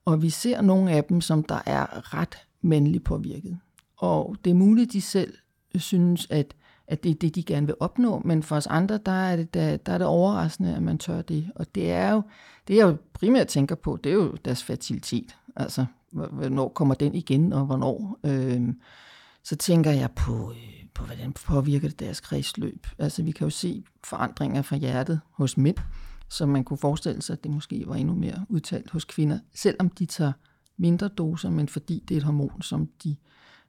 og 0.05 0.21
vi 0.21 0.29
ser 0.29 0.61
nogle 0.61 0.91
af 0.91 1.03
dem, 1.03 1.21
som 1.21 1.43
der 1.43 1.59
er 1.65 2.13
ret 2.13 2.37
mandligt 2.61 3.03
påvirket. 3.03 3.59
Og 3.97 4.35
det 4.45 4.49
er 4.51 4.55
muligt, 4.55 4.93
de 4.93 5.01
selv 5.01 5.33
synes, 5.75 6.27
at, 6.29 6.55
at 6.87 7.03
det 7.03 7.09
er 7.11 7.15
det, 7.15 7.35
de 7.35 7.43
gerne 7.43 7.65
vil 7.65 7.75
opnå, 7.79 8.21
men 8.25 8.43
for 8.43 8.55
os 8.55 8.67
andre, 8.67 8.99
der 9.05 9.11
er 9.11 9.35
det, 9.35 9.53
der, 9.53 9.77
der 9.77 9.93
er 9.93 9.97
det 9.97 10.07
overraskende, 10.07 10.75
at 10.75 10.83
man 10.83 10.97
tør 10.97 11.21
det. 11.21 11.51
Og 11.55 11.75
det 11.75 11.91
er 11.91 12.11
jo, 12.11 12.21
det 12.67 12.75
jeg 12.75 12.83
jo 12.83 12.97
primært 13.13 13.47
tænker 13.47 13.75
på, 13.75 13.97
det 14.03 14.09
er 14.09 14.13
jo 14.13 14.35
deres 14.45 14.63
fertilitet. 14.63 15.35
Altså, 15.55 15.85
hvornår 16.11 16.69
kommer 16.69 16.95
den 16.95 17.15
igen, 17.15 17.53
og 17.53 17.65
hvornår? 17.65 18.19
Øh, 18.23 18.69
så 19.43 19.55
tænker 19.55 19.91
jeg 19.91 20.11
på, 20.11 20.51
øh, 20.51 20.85
på, 20.93 21.03
hvordan 21.05 21.33
påvirker 21.33 21.87
det 21.87 21.99
deres 21.99 22.19
kredsløb. 22.19 22.87
Altså 22.97 23.23
vi 23.23 23.31
kan 23.31 23.45
jo 23.45 23.49
se 23.49 23.83
forandringer 24.03 24.61
fra 24.61 24.75
hjertet 24.75 25.21
hos 25.31 25.57
mænd, 25.57 25.77
så 26.29 26.45
man 26.45 26.63
kunne 26.63 26.77
forestille 26.77 27.21
sig, 27.21 27.33
at 27.33 27.43
det 27.43 27.51
måske 27.51 27.83
var 27.87 27.95
endnu 27.95 28.15
mere 28.15 28.45
udtalt 28.49 28.89
hos 28.89 29.05
kvinder, 29.05 29.39
selvom 29.55 29.89
de 29.89 30.05
tager 30.05 30.31
mindre 30.77 31.07
doser, 31.07 31.49
men 31.49 31.67
fordi 31.67 32.03
det 32.07 32.15
er 32.15 32.19
et 32.19 32.23
hormon, 32.23 32.61
som 32.61 32.89
de 33.03 33.15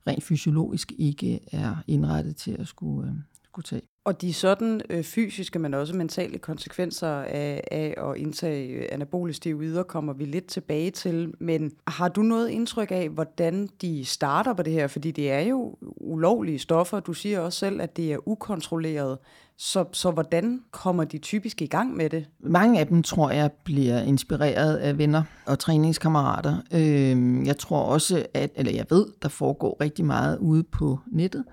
rent 0.07 0.25
fysiologisk 0.25 0.93
ikke 0.99 1.41
er 1.53 1.77
indrettet 1.87 2.37
til 2.37 2.57
at 2.59 2.69
skulle, 2.69 3.11
øh, 3.11 3.17
skulle 3.45 3.65
tage. 3.65 3.83
Og 4.05 4.21
de 4.21 4.33
sådan 4.33 4.81
øh, 4.91 5.05
fysiske, 5.05 5.59
men 5.59 5.75
også 5.75 5.97
mentale 5.97 6.39
konsekvenser 6.39 7.09
af, 7.09 7.65
af 7.71 7.95
at 8.11 8.17
indtage 8.17 8.69
øh, 8.69 8.89
anabole 8.93 9.33
steroider 9.33 9.83
kommer 9.83 10.13
vi 10.13 10.25
lidt 10.25 10.47
tilbage 10.47 10.91
til. 10.91 11.33
Men 11.41 11.73
har 11.87 12.09
du 12.09 12.23
noget 12.23 12.49
indtryk 12.49 12.91
af, 12.91 13.09
hvordan 13.09 13.69
de 13.81 14.05
starter 14.05 14.55
på 14.55 14.63
det 14.63 14.73
her? 14.73 14.87
Fordi 14.87 15.11
det 15.11 15.33
er 15.33 15.41
jo 15.41 15.77
ulovlige 15.97 16.59
stoffer. 16.59 17.01
Du 17.01 17.13
siger 17.13 17.41
også 17.41 17.59
selv, 17.59 17.81
at 17.81 17.97
det 17.97 18.13
er 18.13 18.29
ukontrolleret. 18.29 19.19
Så, 19.57 19.85
så 19.93 20.11
hvordan 20.11 20.61
kommer 20.71 21.05
de 21.05 21.19
typisk 21.19 21.63
i 21.63 21.67
gang 21.67 21.97
med 21.97 22.11
det? 22.11 22.27
Mange 22.41 22.81
af 22.81 22.87
dem, 22.87 23.03
tror 23.03 23.31
jeg, 23.31 23.51
bliver 23.65 24.03
inspireret 24.03 24.77
af 24.77 24.99
venner 24.99 25.23
og 25.47 25.59
træningskammerater. 25.59 26.57
Øh, 26.75 27.47
jeg 27.47 27.59
tror 27.59 27.83
også, 27.83 28.27
at, 28.35 28.51
eller 28.55 28.73
jeg 28.73 28.87
ved, 28.91 29.07
der 29.23 29.29
foregår 29.29 29.77
rigtig 29.81 30.05
meget 30.05 30.39
ude 30.39 30.63
på 30.63 30.99
nettet 31.13 31.45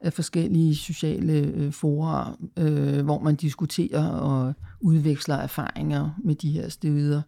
af 0.00 0.12
forskellige 0.12 0.76
sociale 0.76 1.32
øh, 1.32 1.72
forer, 1.72 2.38
øh, 2.56 3.04
hvor 3.04 3.18
man 3.18 3.36
diskuterer 3.36 4.08
og 4.08 4.54
udveksler 4.80 5.34
erfaringer 5.34 6.10
med 6.24 6.34
de 6.34 6.50
her 6.50 6.68
steder. 6.68 7.22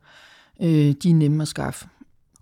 Øh, 0.63 0.95
de 1.03 1.11
er 1.11 1.15
nemme 1.15 1.43
at 1.43 1.49
skaffe. 1.49 1.89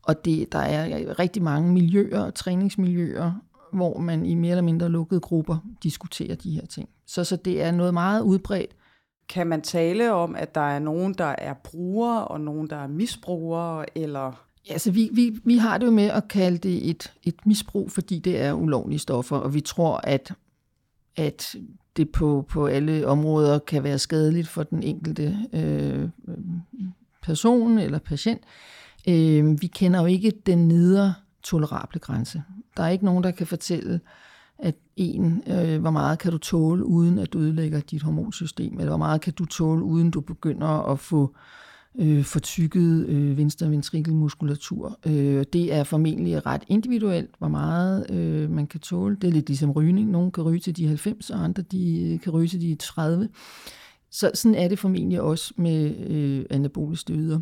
Og 0.02 0.24
det, 0.24 0.52
der 0.52 0.58
er 0.58 1.18
rigtig 1.18 1.42
mange 1.42 1.72
miljøer 1.72 2.20
og 2.20 2.34
træningsmiljøer, 2.34 3.32
hvor 3.72 3.98
man 3.98 4.26
i 4.26 4.34
mere 4.34 4.50
eller 4.50 4.62
mindre 4.62 4.88
lukkede 4.88 5.20
grupper 5.20 5.56
diskuterer 5.82 6.34
de 6.34 6.50
her 6.50 6.66
ting. 6.66 6.88
Så, 7.06 7.24
så 7.24 7.36
det 7.36 7.62
er 7.62 7.70
noget 7.70 7.94
meget 7.94 8.20
udbredt. 8.20 8.76
Kan 9.28 9.46
man 9.46 9.62
tale 9.62 10.12
om, 10.12 10.36
at 10.36 10.54
der 10.54 10.60
er 10.60 10.78
nogen, 10.78 11.14
der 11.14 11.34
er 11.38 11.54
brugere, 11.64 12.28
og 12.28 12.40
nogen, 12.40 12.70
der 12.70 12.76
er 12.76 12.86
misbrugere, 12.86 13.98
eller 13.98 14.45
Ja, 14.66 14.72
altså 14.72 14.90
vi, 14.90 15.10
vi, 15.12 15.40
vi 15.44 15.56
har 15.56 15.78
det 15.78 15.86
jo 15.86 15.90
med 15.90 16.04
at 16.04 16.28
kalde 16.28 16.58
det 16.58 16.90
et, 16.90 17.12
et 17.22 17.46
misbrug, 17.46 17.90
fordi 17.90 18.18
det 18.18 18.40
er 18.40 18.52
ulovlige 18.52 18.98
stoffer, 18.98 19.36
og 19.36 19.54
vi 19.54 19.60
tror, 19.60 20.00
at, 20.04 20.32
at 21.16 21.56
det 21.96 22.10
på, 22.10 22.46
på 22.48 22.66
alle 22.66 23.06
områder 23.06 23.58
kan 23.58 23.84
være 23.84 23.98
skadeligt 23.98 24.48
for 24.48 24.62
den 24.62 24.82
enkelte 24.82 25.36
øh, 25.52 26.08
person 27.22 27.78
eller 27.78 27.98
patient. 27.98 28.40
Øh, 29.08 29.62
vi 29.62 29.66
kender 29.66 30.00
jo 30.00 30.06
ikke 30.06 30.32
den 30.46 30.68
nedre 30.68 31.14
tolerable 31.42 32.00
grænse. 32.00 32.42
Der 32.76 32.82
er 32.82 32.88
ikke 32.88 33.04
nogen, 33.04 33.24
der 33.24 33.30
kan 33.30 33.46
fortælle, 33.46 34.00
at 34.58 34.74
en, 34.96 35.42
øh, 35.46 35.80
hvor 35.80 35.90
meget 35.90 36.18
kan 36.18 36.32
du 36.32 36.38
tåle, 36.38 36.84
uden 36.84 37.18
at 37.18 37.32
du 37.32 37.38
ødelægger 37.38 37.80
dit 37.80 38.02
hormonsystem, 38.02 38.78
eller 38.78 38.90
hvor 38.90 38.96
meget 38.96 39.20
kan 39.20 39.32
du 39.32 39.44
tåle, 39.44 39.84
uden 39.84 40.10
du 40.10 40.20
begynder 40.20 40.90
at 40.92 40.98
få 40.98 41.34
øh, 41.34 41.40
Øh, 41.98 42.24
fortykket 42.24 43.06
øh, 43.06 43.36
venstre 43.36 43.70
ventrikelmuskulatur. 43.70 44.98
Øh, 45.06 45.44
det 45.52 45.74
er 45.74 45.84
formentlig 45.84 46.46
ret 46.46 46.62
individuelt, 46.68 47.30
hvor 47.38 47.48
meget 47.48 48.10
øh, 48.10 48.50
man 48.50 48.66
kan 48.66 48.80
tåle. 48.80 49.16
Det 49.16 49.28
er 49.28 49.32
lidt 49.32 49.48
ligesom 49.48 49.70
rygning. 49.70 50.10
Nogle 50.10 50.32
kan 50.32 50.44
ryge 50.44 50.60
til 50.60 50.76
de 50.76 50.86
90, 50.86 51.30
og 51.30 51.44
andre 51.44 51.62
de 51.62 52.12
øh, 52.12 52.20
kan 52.20 52.32
ryge 52.32 52.48
til 52.48 52.60
de 52.60 52.74
30. 52.74 53.28
Så 54.10 54.30
sådan 54.34 54.54
er 54.54 54.68
det 54.68 54.78
formentlig 54.78 55.20
også 55.20 55.54
med 55.56 55.96
øh, 56.08 56.44
anabole 56.50 56.96
støder. 56.96 57.40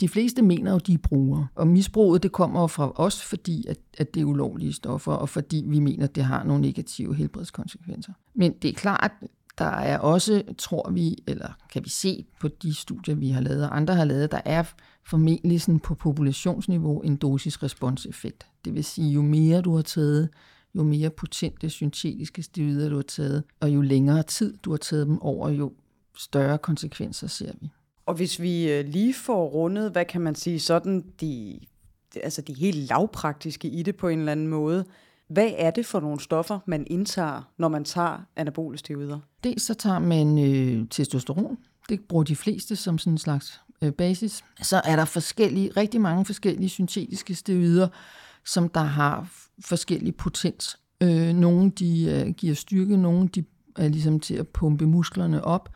De 0.00 0.08
fleste 0.08 0.42
mener 0.42 0.72
jo, 0.72 0.78
de 0.78 0.92
er 0.92 0.98
brugere. 0.98 1.46
Og 1.54 1.68
misbruget 1.68 2.22
det 2.22 2.32
kommer 2.32 2.66
fra 2.66 2.92
os, 2.94 3.22
fordi 3.22 3.64
at, 3.68 3.78
at 3.98 4.14
det 4.14 4.20
er 4.20 4.24
ulovlige 4.24 4.72
stoffer, 4.72 5.12
og 5.12 5.28
fordi 5.28 5.64
vi 5.66 5.80
mener, 5.80 6.04
at 6.04 6.14
det 6.14 6.24
har 6.24 6.44
nogle 6.44 6.62
negative 6.62 7.14
helbredskonsekvenser. 7.14 8.12
Men 8.34 8.52
det 8.62 8.68
er 8.68 8.74
klart, 8.74 9.12
der 9.58 9.64
er 9.64 9.98
også, 9.98 10.42
tror 10.58 10.90
vi, 10.90 11.16
eller 11.26 11.52
kan 11.72 11.84
vi 11.84 11.88
se 11.88 12.24
på 12.40 12.48
de 12.48 12.74
studier, 12.74 13.14
vi 13.14 13.30
har 13.30 13.40
lavet, 13.40 13.64
og 13.64 13.76
andre 13.76 13.94
har 13.94 14.04
lavet, 14.04 14.32
der 14.32 14.40
er 14.44 14.64
formentlig 15.06 15.60
sådan 15.60 15.80
på 15.80 15.94
populationsniveau 15.94 17.00
en 17.00 17.16
dosis-respons-effekt. 17.16 18.46
Det 18.64 18.74
vil 18.74 18.84
sige, 18.84 19.12
jo 19.12 19.22
mere 19.22 19.60
du 19.60 19.76
har 19.76 19.82
taget, 19.82 20.28
jo 20.74 20.82
mere 20.82 21.10
potente 21.10 21.70
syntetiske 21.70 22.42
steroider 22.42 22.88
du 22.88 22.96
har 22.96 23.02
taget, 23.02 23.44
og 23.60 23.70
jo 23.70 23.80
længere 23.80 24.22
tid 24.22 24.56
du 24.56 24.70
har 24.70 24.78
taget 24.78 25.06
dem 25.06 25.22
over, 25.22 25.48
jo 25.48 25.72
større 26.16 26.58
konsekvenser 26.58 27.26
ser 27.26 27.52
vi. 27.60 27.70
Og 28.06 28.14
hvis 28.14 28.40
vi 28.40 28.72
øh, 28.72 28.84
lige 28.84 29.14
får 29.14 29.48
rundet, 29.48 29.90
hvad 29.90 30.04
kan 30.04 30.20
man 30.20 30.34
sige, 30.34 30.60
sådan 30.60 31.04
de, 31.20 31.60
altså 32.22 32.42
de 32.42 32.54
helt 32.54 32.76
lavpraktiske 32.76 33.68
i 33.68 33.82
det 33.82 33.96
på 33.96 34.08
en 34.08 34.18
eller 34.18 34.32
anden 34.32 34.48
måde, 34.48 34.84
hvad 35.30 35.50
er 35.58 35.70
det 35.70 35.86
for 35.86 36.00
nogle 36.00 36.20
stoffer, 36.20 36.58
man 36.66 36.86
indtager, 36.86 37.42
når 37.58 37.68
man 37.68 37.84
tager 37.84 38.18
anabole 38.36 38.78
steroider? 38.78 39.18
Dels 39.44 39.62
så 39.62 39.74
tager 39.74 39.98
man 39.98 40.38
øh, 40.38 40.88
testosteron. 40.88 41.58
Det 41.88 42.00
bruger 42.08 42.24
de 42.24 42.36
fleste 42.36 42.76
som 42.76 42.98
sådan 42.98 43.12
en 43.12 43.18
slags 43.18 43.60
øh, 43.82 43.92
basis. 43.92 44.44
Så 44.62 44.80
er 44.84 44.96
der 44.96 45.04
forskellige, 45.04 45.70
rigtig 45.76 46.00
mange 46.00 46.24
forskellige 46.24 46.68
syntetiske 46.68 47.34
steroider, 47.34 47.88
som 48.44 48.68
der 48.68 48.80
har 48.80 49.28
forskellige 49.64 50.12
potens. 50.12 50.78
Øh, 51.02 51.34
nogle 51.34 51.70
de 51.70 52.24
øh, 52.26 52.34
giver 52.34 52.54
styrke, 52.54 52.96
nogle 52.96 53.28
de 53.28 53.44
er 53.76 53.88
ligesom 53.88 54.20
til 54.20 54.34
at 54.34 54.48
pumpe 54.48 54.86
musklerne 54.86 55.44
op 55.44 55.68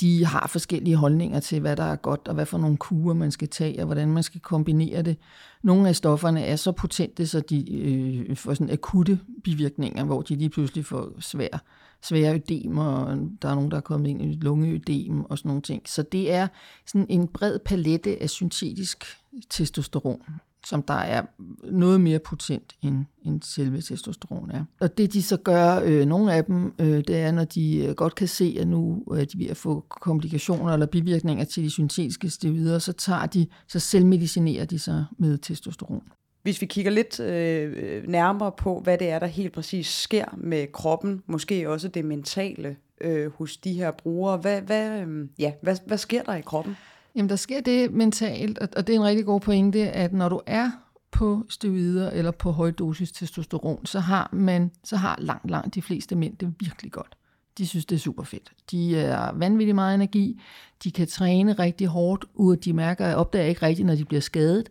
de 0.00 0.24
har 0.24 0.46
forskellige 0.46 0.96
holdninger 0.96 1.40
til, 1.40 1.60
hvad 1.60 1.76
der 1.76 1.84
er 1.84 1.96
godt, 1.96 2.28
og 2.28 2.34
hvad 2.34 2.46
for 2.46 2.58
nogle 2.58 2.76
kurer 2.76 3.14
man 3.14 3.30
skal 3.30 3.48
tage, 3.48 3.80
og 3.80 3.86
hvordan 3.86 4.08
man 4.08 4.22
skal 4.22 4.40
kombinere 4.40 5.02
det. 5.02 5.16
Nogle 5.62 5.88
af 5.88 5.96
stofferne 5.96 6.44
er 6.44 6.56
så 6.56 6.72
potente, 6.72 7.26
så 7.26 7.40
de 7.40 7.74
øh, 7.74 8.36
får 8.36 8.54
sådan 8.54 8.72
akutte 8.72 9.20
bivirkninger, 9.44 10.04
hvor 10.04 10.22
de 10.22 10.36
lige 10.36 10.50
pludselig 10.50 10.86
får 10.86 11.20
svær, 11.20 11.62
svære 12.02 12.34
ødemer, 12.34 12.84
og 12.84 13.18
der 13.42 13.48
er 13.48 13.54
nogen, 13.54 13.70
der 13.70 13.76
er 13.76 13.80
kommet 13.80 14.10
ind 14.10 14.22
i 14.22 14.38
lungeødem 14.40 15.24
og 15.24 15.38
sådan 15.38 15.48
nogle 15.48 15.62
ting. 15.62 15.82
Så 15.86 16.02
det 16.02 16.32
er 16.32 16.48
sådan 16.86 17.06
en 17.08 17.28
bred 17.28 17.58
palette 17.58 18.22
af 18.22 18.30
syntetisk 18.30 19.04
testosteron 19.50 20.22
som 20.66 20.82
der 20.82 20.94
er 20.94 21.22
noget 21.64 22.00
mere 22.00 22.18
potent 22.18 22.76
end, 22.82 23.04
end 23.24 23.42
selve 23.42 23.80
testosteron 23.80 24.50
er. 24.50 24.64
Og 24.80 24.98
det 24.98 25.12
de 25.12 25.22
så 25.22 25.36
gør, 25.36 25.80
øh, 25.84 26.06
nogle 26.06 26.32
af 26.32 26.44
dem, 26.44 26.74
øh, 26.78 26.86
det 26.86 27.16
er, 27.16 27.32
når 27.32 27.44
de 27.44 27.86
øh, 27.86 27.94
godt 27.94 28.14
kan 28.14 28.28
se, 28.28 28.56
at 28.60 28.68
nu 28.68 29.04
øh, 29.12 29.26
de 29.32 29.38
ved 29.38 29.46
at 29.46 29.56
få 29.56 29.84
komplikationer 29.88 30.72
eller 30.72 30.86
bivirkninger 30.86 31.44
til 31.44 31.62
de 31.62 31.70
syntetiske 31.70 32.30
steroider, 32.30 32.78
så 32.78 32.92
tager 32.92 33.26
de, 33.26 33.46
så 33.68 33.78
selvmedicinerer 33.78 34.64
de 34.64 34.78
sig 34.78 35.04
med 35.18 35.38
testosteron. 35.38 36.02
Hvis 36.42 36.60
vi 36.60 36.66
kigger 36.66 36.90
lidt 36.90 37.20
øh, 37.20 37.72
øh, 37.76 38.08
nærmere 38.08 38.52
på, 38.58 38.80
hvad 38.80 38.98
det 38.98 39.08
er, 39.08 39.18
der 39.18 39.26
helt 39.26 39.52
præcis 39.52 39.86
sker 39.86 40.24
med 40.36 40.72
kroppen, 40.72 41.22
måske 41.26 41.70
også 41.70 41.88
det 41.88 42.04
mentale 42.04 42.76
øh, 43.00 43.32
hos 43.32 43.56
de 43.56 43.72
her 43.72 43.90
brugere, 43.90 44.36
hvad, 44.36 44.60
hvad, 44.60 45.00
øh, 45.00 45.28
ja, 45.38 45.52
hvad, 45.62 45.76
hvad 45.86 45.98
sker 45.98 46.22
der 46.22 46.34
i 46.34 46.40
kroppen? 46.40 46.76
Jamen, 47.14 47.28
der 47.28 47.36
sker 47.36 47.60
det 47.60 47.92
mentalt, 47.92 48.58
og 48.58 48.86
det 48.86 48.94
er 48.94 48.98
en 48.98 49.04
rigtig 49.04 49.24
god 49.24 49.40
pointe, 49.40 49.90
at 49.90 50.12
når 50.12 50.28
du 50.28 50.40
er 50.46 50.70
på 51.10 51.44
steroider 51.48 52.10
eller 52.10 52.30
på 52.30 52.50
højdosis 52.50 53.12
testosteron, 53.12 53.86
så 53.86 54.00
har 54.00 54.30
man, 54.32 54.70
så 54.84 54.96
har 54.96 55.18
langt, 55.18 55.50
langt 55.50 55.74
de 55.74 55.82
fleste 55.82 56.16
mænd 56.16 56.36
det 56.36 56.54
virkelig 56.60 56.92
godt. 56.92 57.16
De 57.58 57.66
synes, 57.66 57.86
det 57.86 57.96
er 57.96 58.00
super 58.00 58.22
fedt. 58.22 58.52
De 58.70 58.96
er 58.96 59.32
vanvittigt 59.32 59.74
meget 59.74 59.94
energi. 59.94 60.40
De 60.84 60.90
kan 60.90 61.06
træne 61.06 61.52
rigtig 61.52 61.86
hårdt, 61.86 62.24
ud 62.34 62.56
de 62.56 62.72
mærker, 62.72 63.06
at 63.06 63.16
opdager 63.16 63.46
ikke 63.46 63.66
rigtigt, 63.66 63.86
når 63.86 63.94
de 63.94 64.04
bliver 64.04 64.20
skadet. 64.20 64.68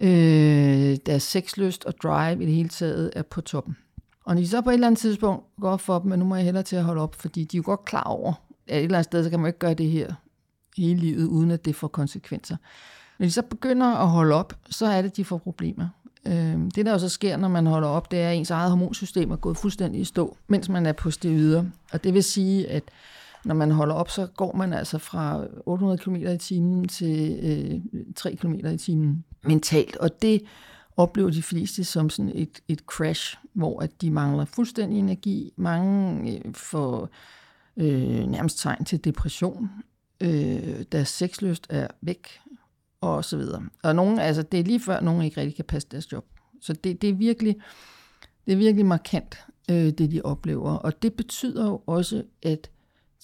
Øh, 0.00 0.96
deres 1.06 1.22
sexlyst 1.22 1.84
og 1.84 1.94
drive 2.02 2.42
i 2.42 2.46
det 2.46 2.54
hele 2.54 2.68
taget 2.68 3.10
er 3.16 3.22
på 3.22 3.40
toppen. 3.40 3.76
Og 4.24 4.34
når 4.34 4.42
de 4.42 4.48
så 4.48 4.60
på 4.60 4.70
et 4.70 4.74
eller 4.74 4.86
andet 4.86 4.98
tidspunkt 4.98 5.44
går 5.60 5.76
for 5.76 5.98
dem, 5.98 6.12
at 6.12 6.18
nu 6.18 6.24
må 6.24 6.36
jeg 6.36 6.44
hellere 6.44 6.62
til 6.62 6.76
at 6.76 6.84
holde 6.84 7.02
op, 7.02 7.14
fordi 7.14 7.44
de 7.44 7.56
er 7.56 7.58
jo 7.58 7.62
godt 7.66 7.84
klar 7.84 8.02
over, 8.02 8.32
at 8.68 8.78
et 8.78 8.84
eller 8.84 8.98
andet 8.98 9.04
sted, 9.04 9.24
så 9.24 9.30
kan 9.30 9.40
man 9.40 9.46
ikke 9.46 9.58
gøre 9.58 9.74
det 9.74 9.90
her 9.90 10.14
hele 10.76 11.00
livet, 11.00 11.26
uden 11.26 11.50
at 11.50 11.64
det 11.64 11.76
får 11.76 11.88
konsekvenser. 11.88 12.56
Når 13.18 13.26
de 13.26 13.32
så 13.32 13.42
begynder 13.42 13.86
at 13.86 14.08
holde 14.08 14.34
op, 14.34 14.54
så 14.70 14.86
er 14.86 15.02
det, 15.02 15.16
de 15.16 15.24
får 15.24 15.38
problemer. 15.38 15.88
Øh, 16.26 16.58
det, 16.74 16.86
der 16.86 16.92
jo 16.92 16.98
så 16.98 17.08
sker, 17.08 17.36
når 17.36 17.48
man 17.48 17.66
holder 17.66 17.88
op, 17.88 18.10
det 18.10 18.20
er, 18.20 18.30
at 18.30 18.36
ens 18.36 18.50
eget 18.50 18.70
hormonsystem 18.70 19.30
er 19.30 19.36
gået 19.36 19.56
fuldstændig 19.56 20.00
i 20.00 20.04
stå, 20.04 20.36
mens 20.48 20.68
man 20.68 20.86
er 20.86 20.92
på 20.92 21.10
steroider. 21.10 21.64
Og 21.92 22.04
det 22.04 22.14
vil 22.14 22.24
sige, 22.24 22.70
at 22.70 22.82
når 23.44 23.54
man 23.54 23.70
holder 23.70 23.94
op, 23.94 24.10
så 24.10 24.26
går 24.26 24.56
man 24.56 24.72
altså 24.72 24.98
fra 24.98 25.46
800 25.66 25.98
km 25.98 26.16
i 26.16 26.38
timen 26.38 26.88
til 26.88 27.38
øh, 27.42 28.02
3 28.16 28.36
km 28.36 28.54
i 28.54 28.78
timen 28.78 29.24
mentalt. 29.42 29.96
Og 29.96 30.22
det 30.22 30.42
oplever 30.96 31.30
de 31.30 31.42
fleste 31.42 31.84
som 31.84 32.10
sådan 32.10 32.32
et, 32.34 32.60
et 32.68 32.80
crash, 32.80 33.36
hvor 33.52 33.80
at 33.80 34.00
de 34.00 34.10
mangler 34.10 34.44
fuldstændig 34.44 34.98
energi. 34.98 35.52
Mange 35.56 36.32
øh, 36.32 36.54
får 36.54 37.08
øh, 37.76 38.26
nærmest 38.26 38.58
tegn 38.58 38.84
til 38.84 39.04
depression 39.04 39.70
øh, 40.20 40.84
deres 40.92 41.08
sexlyst 41.08 41.66
er 41.70 41.86
væk, 42.00 42.40
og 43.00 43.24
så 43.24 43.36
videre. 43.36 43.62
Og 43.82 43.94
nogen, 43.96 44.18
altså, 44.18 44.42
det 44.42 44.60
er 44.60 44.64
lige 44.64 44.80
før, 44.80 45.00
nogen 45.00 45.22
ikke 45.22 45.40
rigtig 45.40 45.56
kan 45.56 45.64
passe 45.64 45.88
deres 45.90 46.12
job. 46.12 46.24
Så 46.60 46.72
det, 46.72 47.02
det 47.02 47.10
er 47.10 47.14
virkelig, 47.14 47.56
det 48.46 48.52
er 48.52 48.56
virkelig 48.56 48.86
markant, 48.86 49.38
øh, 49.70 49.90
det 49.90 50.10
de 50.10 50.22
oplever. 50.24 50.72
Og 50.72 51.02
det 51.02 51.12
betyder 51.12 51.66
jo 51.66 51.82
også, 51.86 52.24
at 52.42 52.70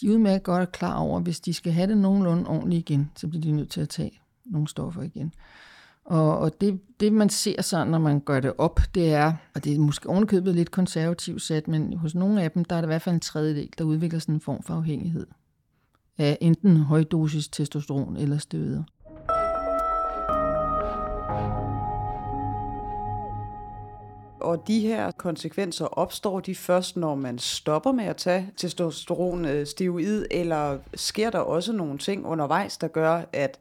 de 0.00 0.12
udmærket 0.12 0.42
godt 0.42 0.62
er 0.62 0.66
klar 0.66 0.98
over, 0.98 1.16
at 1.16 1.22
hvis 1.22 1.40
de 1.40 1.54
skal 1.54 1.72
have 1.72 1.86
det 1.86 1.98
nogenlunde 1.98 2.46
ordentligt 2.46 2.90
igen, 2.90 3.10
så 3.16 3.28
bliver 3.28 3.42
de 3.42 3.52
nødt 3.52 3.70
til 3.70 3.80
at 3.80 3.88
tage 3.88 4.20
nogle 4.44 4.68
stoffer 4.68 5.02
igen. 5.02 5.32
Og, 6.04 6.38
og 6.38 6.60
det, 6.60 6.80
det, 7.00 7.12
man 7.12 7.28
ser 7.28 7.62
så, 7.62 7.84
når 7.84 7.98
man 7.98 8.20
gør 8.20 8.40
det 8.40 8.52
op, 8.58 8.80
det 8.94 9.14
er, 9.14 9.32
og 9.54 9.64
det 9.64 9.74
er 9.74 9.78
måske 9.78 10.08
ovenkøbet 10.08 10.54
lidt 10.54 10.70
konservativt 10.70 11.42
sat, 11.42 11.68
men 11.68 11.96
hos 11.96 12.14
nogle 12.14 12.42
af 12.42 12.50
dem, 12.50 12.64
der 12.64 12.76
er 12.76 12.80
det 12.80 12.86
i 12.86 12.92
hvert 12.92 13.02
fald 13.02 13.14
en 13.14 13.20
tredjedel, 13.20 13.70
der 13.78 13.84
udvikler 13.84 14.18
sådan 14.18 14.34
en 14.34 14.40
form 14.40 14.62
for 14.62 14.74
afhængighed 14.74 15.26
af 16.18 16.38
enten 16.40 16.76
højdosis 16.76 17.48
testosteron 17.48 18.16
eller 18.16 18.38
støder. 18.38 18.82
Og 24.40 24.68
de 24.68 24.80
her 24.80 25.10
konsekvenser 25.10 25.84
opstår 25.84 26.40
de 26.40 26.54
først, 26.54 26.96
når 26.96 27.14
man 27.14 27.38
stopper 27.38 27.92
med 27.92 28.04
at 28.04 28.16
tage 28.16 28.50
testosteron 28.56 29.44
øh, 29.44 29.66
steroid, 29.66 30.24
eller 30.30 30.78
sker 30.94 31.30
der 31.30 31.38
også 31.38 31.72
nogle 31.72 31.98
ting 31.98 32.26
undervejs, 32.26 32.78
der 32.78 32.88
gør, 32.88 33.22
at 33.32 33.58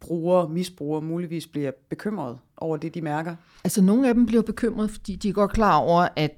brugere, 0.00 0.48
misbrugere 0.48 1.02
muligvis 1.02 1.46
bliver 1.46 1.70
bekymret 1.88 2.38
over 2.56 2.76
det, 2.76 2.94
de 2.94 3.02
mærker? 3.02 3.36
Altså 3.64 3.82
nogle 3.82 4.08
af 4.08 4.14
dem 4.14 4.26
bliver 4.26 4.42
bekymret, 4.42 4.90
fordi 4.90 5.16
de 5.16 5.28
er 5.28 5.32
godt 5.32 5.52
klar 5.52 5.76
over, 5.76 6.08
at 6.16 6.30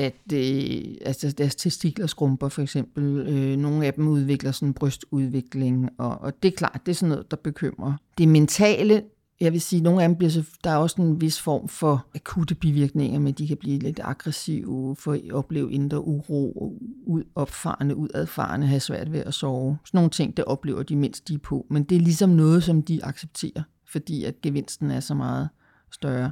at 0.00 0.32
øh, 0.32 0.94
altså 1.04 1.32
deres 1.32 1.54
testikler 1.54 2.06
skrumper 2.06 2.48
for 2.48 2.62
eksempel. 2.62 3.04
Øh, 3.28 3.56
nogle 3.56 3.86
af 3.86 3.94
dem 3.94 4.08
udvikler 4.08 4.52
sådan 4.52 4.74
brystudvikling, 4.74 5.88
og, 5.98 6.20
og 6.20 6.42
det 6.42 6.52
er 6.52 6.56
klart, 6.56 6.80
det 6.86 6.92
er 6.92 6.96
sådan 6.96 7.08
noget, 7.08 7.30
der 7.30 7.36
bekymrer. 7.36 7.94
Det 8.18 8.28
mentale 8.28 9.02
jeg 9.40 9.52
vil 9.52 9.60
sige, 9.60 9.82
nogle 9.82 10.02
af 10.02 10.08
dem 10.08 10.16
bliver 10.16 10.30
så, 10.30 10.44
der 10.64 10.70
er 10.70 10.76
også 10.76 11.02
en 11.02 11.20
vis 11.20 11.40
form 11.40 11.68
for 11.68 12.06
akutte 12.14 12.54
bivirkninger, 12.54 13.18
men 13.18 13.34
de 13.34 13.48
kan 13.48 13.56
blive 13.56 13.78
lidt 13.78 14.00
aggressive, 14.04 14.96
for 14.98 15.12
at 15.12 15.32
opleve 15.32 15.72
indre 15.72 16.06
uro, 16.06 16.74
ud, 17.06 17.22
opfarende, 17.34 17.96
udadfarende, 17.96 18.66
have 18.66 18.80
svært 18.80 19.12
ved 19.12 19.20
at 19.20 19.34
sove. 19.34 19.78
Sådan 19.84 19.98
nogle 19.98 20.10
ting, 20.10 20.36
det 20.36 20.44
oplever 20.44 20.82
de 20.82 20.96
mindst 20.96 21.28
de 21.28 21.34
er 21.34 21.38
på. 21.38 21.66
Men 21.70 21.84
det 21.84 21.96
er 21.96 22.00
ligesom 22.00 22.30
noget, 22.30 22.64
som 22.64 22.82
de 22.82 23.04
accepterer, 23.04 23.62
fordi 23.92 24.24
at 24.24 24.40
gevinsten 24.40 24.90
er 24.90 25.00
så 25.00 25.14
meget 25.14 25.48
større. 25.92 26.30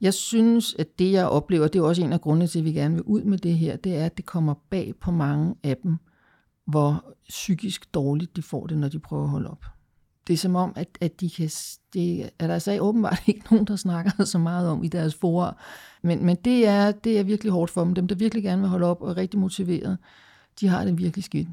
Jeg 0.00 0.14
synes, 0.14 0.74
at 0.78 0.98
det, 0.98 1.12
jeg 1.12 1.26
oplever, 1.26 1.68
det 1.68 1.78
er 1.78 1.82
også 1.82 2.02
en 2.02 2.12
af 2.12 2.20
grundene 2.20 2.46
til, 2.46 2.58
at 2.58 2.64
vi 2.64 2.72
gerne 2.72 2.94
vil 2.94 3.02
ud 3.02 3.22
med 3.22 3.38
det 3.38 3.58
her, 3.58 3.76
det 3.76 3.96
er, 3.96 4.06
at 4.06 4.16
det 4.16 4.26
kommer 4.26 4.54
bag 4.70 4.94
på 5.00 5.10
mange 5.10 5.54
af 5.62 5.76
dem, 5.76 5.96
hvor 6.66 7.14
psykisk 7.28 7.94
dårligt 7.94 8.36
de 8.36 8.42
får 8.42 8.66
det, 8.66 8.78
når 8.78 8.88
de 8.88 8.98
prøver 8.98 9.24
at 9.24 9.30
holde 9.30 9.50
op 9.50 9.64
det 10.26 10.32
er 10.32 10.38
som 10.38 10.56
om, 10.56 10.72
at, 10.76 10.88
at 11.00 11.20
de 11.20 11.30
kan, 11.30 11.50
det 11.92 12.30
er 12.38 12.46
der 12.46 12.54
altså 12.54 12.78
åbenbart 12.80 13.22
ikke 13.26 13.44
nogen, 13.50 13.66
der 13.66 13.76
snakker 13.76 14.24
så 14.24 14.38
meget 14.38 14.68
om 14.68 14.84
i 14.84 14.88
deres 14.88 15.14
forår. 15.14 15.60
Men, 16.02 16.24
men 16.24 16.36
det, 16.36 16.66
er, 16.66 16.92
det 16.92 17.18
er 17.18 17.22
virkelig 17.22 17.52
hårdt 17.52 17.70
for 17.70 17.84
dem. 17.84 17.94
Dem, 17.94 18.08
der 18.08 18.14
virkelig 18.14 18.44
gerne 18.44 18.62
vil 18.62 18.70
holde 18.70 18.86
op 18.86 19.02
og 19.02 19.10
er 19.10 19.16
rigtig 19.16 19.40
motiveret, 19.40 19.98
de 20.60 20.68
har 20.68 20.84
det 20.84 20.98
virkelig 20.98 21.24
skidt. 21.24 21.48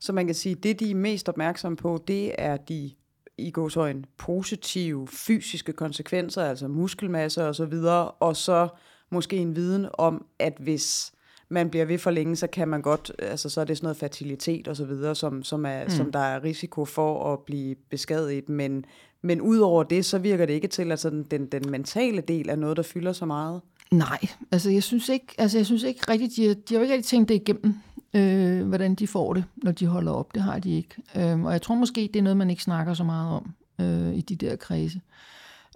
Så 0.00 0.12
man 0.12 0.26
kan 0.26 0.34
sige, 0.34 0.56
at 0.56 0.62
det, 0.62 0.80
de 0.80 0.90
er 0.90 0.94
mest 0.94 1.28
opmærksomme 1.28 1.76
på, 1.76 2.04
det 2.08 2.34
er 2.38 2.56
de 2.56 2.90
i 3.38 3.50
gåsøjne 3.50 4.04
positive 4.16 5.08
fysiske 5.08 5.72
konsekvenser, 5.72 6.44
altså 6.44 6.68
muskelmasse 6.68 7.46
og 7.46 7.54
så 7.54 7.64
videre, 7.64 8.10
og 8.10 8.36
så 8.36 8.68
måske 9.10 9.36
en 9.36 9.56
viden 9.56 9.86
om, 9.92 10.26
at 10.38 10.52
hvis 10.60 11.12
man 11.48 11.70
bliver 11.70 11.84
ved 11.84 11.98
for 11.98 12.10
længe, 12.10 12.36
så 12.36 12.46
kan 12.46 12.68
man 12.68 12.82
godt, 12.82 13.12
altså 13.18 13.48
så 13.48 13.60
er 13.60 13.64
det 13.64 13.76
sådan 13.76 13.84
noget 13.84 13.96
fertilitet 13.96 14.68
og 14.68 14.76
så 14.76 14.84
videre, 14.84 15.14
som, 15.14 15.42
som, 15.42 15.66
er, 15.66 15.84
mm. 15.84 15.90
som 15.90 16.12
der 16.12 16.18
er 16.18 16.44
risiko 16.44 16.84
for 16.84 17.32
at 17.32 17.38
blive 17.40 17.74
beskadiget, 17.74 18.48
men, 18.48 18.84
men 19.22 19.40
udover 19.40 19.82
det, 19.82 20.04
så 20.04 20.18
virker 20.18 20.46
det 20.46 20.52
ikke 20.52 20.68
til, 20.68 20.92
at 20.92 21.00
sådan 21.00 21.22
den, 21.22 21.46
den 21.46 21.70
mentale 21.70 22.20
del 22.20 22.48
er 22.48 22.56
noget, 22.56 22.76
der 22.76 22.82
fylder 22.82 23.12
så 23.12 23.26
meget. 23.26 23.60
Nej, 23.90 24.28
altså 24.52 24.70
jeg 24.70 24.82
synes 24.82 25.08
ikke, 25.08 25.26
altså 25.38 25.58
jeg 25.58 25.66
synes 25.66 25.82
ikke 25.82 26.00
rigtigt, 26.08 26.36
de, 26.36 26.54
de 26.54 26.74
har 26.74 26.76
jo 26.76 26.82
ikke 26.82 26.94
rigtig 26.94 27.08
tænkt 27.08 27.28
det 27.28 27.34
igennem, 27.34 27.74
øh, 28.14 28.66
hvordan 28.66 28.94
de 28.94 29.06
får 29.06 29.34
det, 29.34 29.44
når 29.56 29.72
de 29.72 29.86
holder 29.86 30.12
op. 30.12 30.34
Det 30.34 30.42
har 30.42 30.58
de 30.58 30.70
ikke. 30.70 30.94
Øh, 31.16 31.44
og 31.44 31.52
jeg 31.52 31.62
tror 31.62 31.74
måske, 31.74 32.10
det 32.12 32.18
er 32.18 32.22
noget, 32.22 32.36
man 32.36 32.50
ikke 32.50 32.62
snakker 32.62 32.94
så 32.94 33.04
meget 33.04 33.32
om 33.32 33.54
øh, 33.80 34.14
i 34.14 34.20
de 34.20 34.36
der 34.36 34.56
kredse. 34.56 35.00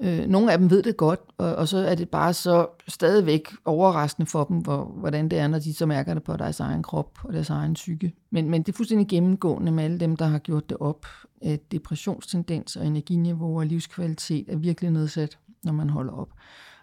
Øh, 0.03 0.27
nogle 0.27 0.53
af 0.53 0.59
dem 0.59 0.71
ved 0.71 0.83
det 0.83 0.97
godt, 0.97 1.21
og, 1.39 1.55
og 1.55 1.69
så 1.69 1.79
er 1.79 1.95
det 1.95 2.09
bare 2.09 2.35
så 2.35 2.67
stadigvæk 2.89 3.49
overraskende 3.65 4.27
for 4.27 4.45
dem, 4.45 4.57
hvor, 4.57 4.85
hvordan 4.85 5.29
det 5.29 5.39
er, 5.39 5.49
når 5.49 5.59
de 5.59 5.75
så 5.75 5.87
mærker 5.87 6.15
det 6.15 6.23
på 6.23 6.37
deres 6.37 6.61
egen 6.61 6.83
krop 6.83 7.19
og 7.25 7.33
deres 7.33 7.51
egen 7.51 7.75
psyke. 7.75 8.13
Men, 8.31 8.51
men 8.51 8.63
det 8.63 8.73
er 8.73 8.77
fuldstændig 8.77 9.09
gennemgående 9.09 9.73
med 9.73 9.85
alle 9.85 10.01
dem, 10.01 10.17
der 10.17 10.25
har 10.25 10.39
gjort 10.39 10.71
det 10.71 10.77
op, 10.81 11.07
at 11.43 11.73
depressionstendens 11.73 12.77
og 12.77 12.87
energiniveau 12.87 13.59
og 13.59 13.67
livskvalitet 13.67 14.45
er 14.49 14.57
virkelig 14.57 14.91
nedsat, 14.91 15.39
når 15.63 15.73
man 15.73 15.91
holder 15.91 16.13
op. 16.13 16.29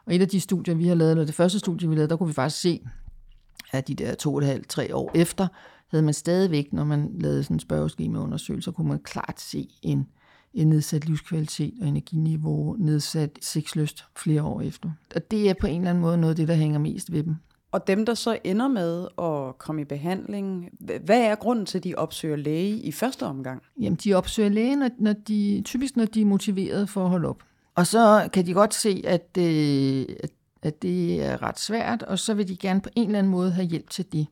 Og 0.05 0.15
et 0.15 0.21
af 0.21 0.27
de 0.27 0.39
studier, 0.39 0.75
vi 0.75 0.87
har 0.87 0.95
lavet, 0.95 1.11
eller 1.11 1.25
det 1.25 1.35
første 1.35 1.59
studie, 1.59 1.89
vi 1.89 1.95
lavede, 1.95 2.09
der 2.09 2.15
kunne 2.15 2.27
vi 2.27 2.33
faktisk 2.33 2.61
se, 2.61 2.81
at 3.71 3.87
de 3.87 3.95
der 3.95 4.15
to 4.15 4.33
og 4.33 4.39
et 4.39 4.45
halvt, 4.45 4.69
tre 4.69 4.95
år 4.95 5.11
efter, 5.15 5.47
havde 5.91 6.03
man 6.03 6.13
stadigvæk, 6.13 6.73
når 6.73 6.83
man 6.83 7.11
lavede 7.13 7.43
sådan 7.43 7.55
en 7.55 7.59
spørgeskemaundersøgelse, 7.59 8.71
kunne 8.71 8.87
man 8.87 8.99
klart 8.99 9.41
se 9.41 9.67
en 9.81 10.07
en 10.53 10.67
nedsat 10.67 11.05
livskvalitet 11.05 11.73
og 11.81 11.87
energiniveau, 11.87 12.75
nedsat 12.79 13.31
sexlyst 13.41 14.05
flere 14.17 14.43
år 14.43 14.61
efter. 14.61 14.89
Og 15.15 15.31
det 15.31 15.49
er 15.49 15.53
på 15.61 15.67
en 15.67 15.81
eller 15.81 15.89
anden 15.89 16.01
måde 16.01 16.17
noget 16.17 16.33
af 16.33 16.35
det, 16.35 16.47
der 16.47 16.53
hænger 16.53 16.79
mest 16.79 17.11
ved 17.11 17.23
dem. 17.23 17.35
Og 17.71 17.87
dem, 17.87 18.05
der 18.05 18.13
så 18.13 18.37
ender 18.43 18.67
med 18.67 19.07
at 19.21 19.57
komme 19.57 19.81
i 19.81 19.85
behandling, 19.85 20.69
hvad 21.05 21.21
er 21.21 21.35
grunden 21.35 21.65
til, 21.65 21.77
at 21.77 21.83
de 21.83 21.95
opsøger 21.95 22.35
læge 22.35 22.79
i 22.79 22.91
første 22.91 23.25
omgang? 23.25 23.61
Jamen, 23.79 23.99
de 24.03 24.13
opsøger 24.13 24.49
læge, 24.49 24.75
når, 24.75 24.89
når 24.99 25.13
de, 25.13 25.61
typisk 25.65 25.95
når 25.95 26.05
de 26.05 26.21
er 26.21 26.25
motiveret 26.25 26.89
for 26.89 27.03
at 27.03 27.09
holde 27.09 27.27
op. 27.27 27.43
Og 27.75 27.87
så 27.87 28.29
kan 28.33 28.45
de 28.45 28.53
godt 28.53 28.73
se, 28.73 29.01
at, 29.05 29.37
øh, 29.37 30.05
at, 30.23 30.31
at 30.61 30.81
det 30.81 31.23
er 31.23 31.43
ret 31.43 31.59
svært, 31.59 32.03
og 32.03 32.19
så 32.19 32.33
vil 32.33 32.47
de 32.47 32.57
gerne 32.57 32.81
på 32.81 32.89
en 32.95 33.05
eller 33.05 33.19
anden 33.19 33.31
måde 33.31 33.51
have 33.51 33.67
hjælp 33.67 33.89
til 33.89 34.05
det. 34.11 34.27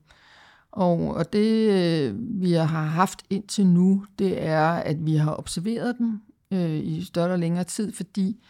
Og, 0.71 0.99
og 0.99 1.33
det, 1.33 1.71
øh, 1.71 2.15
vi 2.41 2.51
har 2.51 2.65
haft 2.85 3.23
indtil 3.29 3.67
nu, 3.67 4.05
det 4.19 4.43
er, 4.43 4.69
at 4.69 5.05
vi 5.05 5.15
har 5.15 5.39
observeret 5.39 5.95
dem 5.97 6.21
øh, 6.51 6.75
i 6.75 7.03
større 7.03 7.31
og 7.31 7.39
længere 7.39 7.63
tid, 7.63 7.93
fordi 7.93 8.43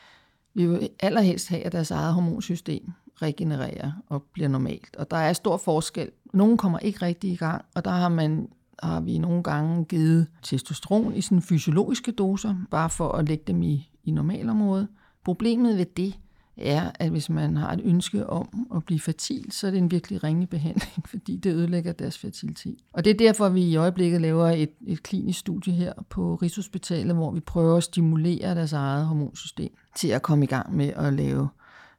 vi 0.53 0.65
vil 0.65 0.89
allerhelst 0.99 1.49
have, 1.49 1.61
at 1.63 1.71
deres 1.71 1.91
eget 1.91 2.13
hormonsystem 2.13 2.91
regenererer 3.21 3.91
og 4.09 4.23
bliver 4.33 4.49
normalt. 4.49 4.95
Og 4.95 5.11
der 5.11 5.17
er 5.17 5.33
stor 5.33 5.57
forskel. 5.57 6.09
Nogle 6.33 6.57
kommer 6.57 6.79
ikke 6.79 7.05
rigtig 7.05 7.31
i 7.31 7.35
gang, 7.35 7.65
og 7.75 7.85
der 7.85 7.91
har 7.91 8.09
man 8.09 8.47
har 8.83 8.99
vi 8.99 9.17
nogle 9.17 9.43
gange 9.43 9.85
givet 9.85 10.27
testosteron 10.43 11.15
i 11.15 11.21
sådan 11.21 11.41
fysiologiske 11.41 12.11
doser, 12.11 12.55
bare 12.71 12.89
for 12.89 13.11
at 13.11 13.27
lægge 13.27 13.43
dem 13.47 13.63
i, 13.63 13.89
i 14.03 14.11
normalområdet. 14.11 14.87
Problemet 15.23 15.77
ved 15.77 15.85
det 15.85 16.13
er, 16.57 16.91
at 16.95 17.09
hvis 17.09 17.29
man 17.29 17.57
har 17.57 17.73
et 17.73 17.81
ønske 17.83 18.29
om 18.29 18.67
at 18.75 18.83
blive 18.83 18.99
fertil, 18.99 19.51
så 19.51 19.67
er 19.67 19.71
det 19.71 19.77
en 19.77 19.91
virkelig 19.91 20.23
ringe 20.23 20.47
behandling, 20.47 21.07
fordi 21.09 21.37
det 21.37 21.53
ødelægger 21.53 21.91
deres 21.91 22.17
fertilitet. 22.17 22.77
Og 22.93 23.05
det 23.05 23.11
er 23.11 23.17
derfor, 23.17 23.49
vi 23.49 23.61
i 23.61 23.75
øjeblikket 23.75 24.21
laver 24.21 24.47
et, 24.47 24.71
et 24.87 25.03
klinisk 25.03 25.39
studie 25.39 25.73
her 25.73 25.93
på 26.09 26.35
Rigshospitalet, 26.35 27.15
hvor 27.15 27.31
vi 27.31 27.39
prøver 27.39 27.77
at 27.77 27.83
stimulere 27.83 28.55
deres 28.55 28.73
eget 28.73 29.05
hormonsystem 29.05 29.73
til 29.95 30.07
at 30.07 30.21
komme 30.21 30.45
i 30.45 30.47
gang 30.47 30.75
med 30.75 30.93
at 30.95 31.13
lave 31.13 31.49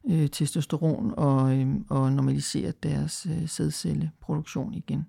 øh, 0.08 0.28
testosteron 0.28 1.14
og, 1.16 1.56
øh, 1.56 1.66
og 1.88 2.12
normalisere 2.12 2.72
deres 2.82 3.26
øh, 3.30 3.48
sædcelleproduktion 3.48 4.74
igen. 4.74 5.06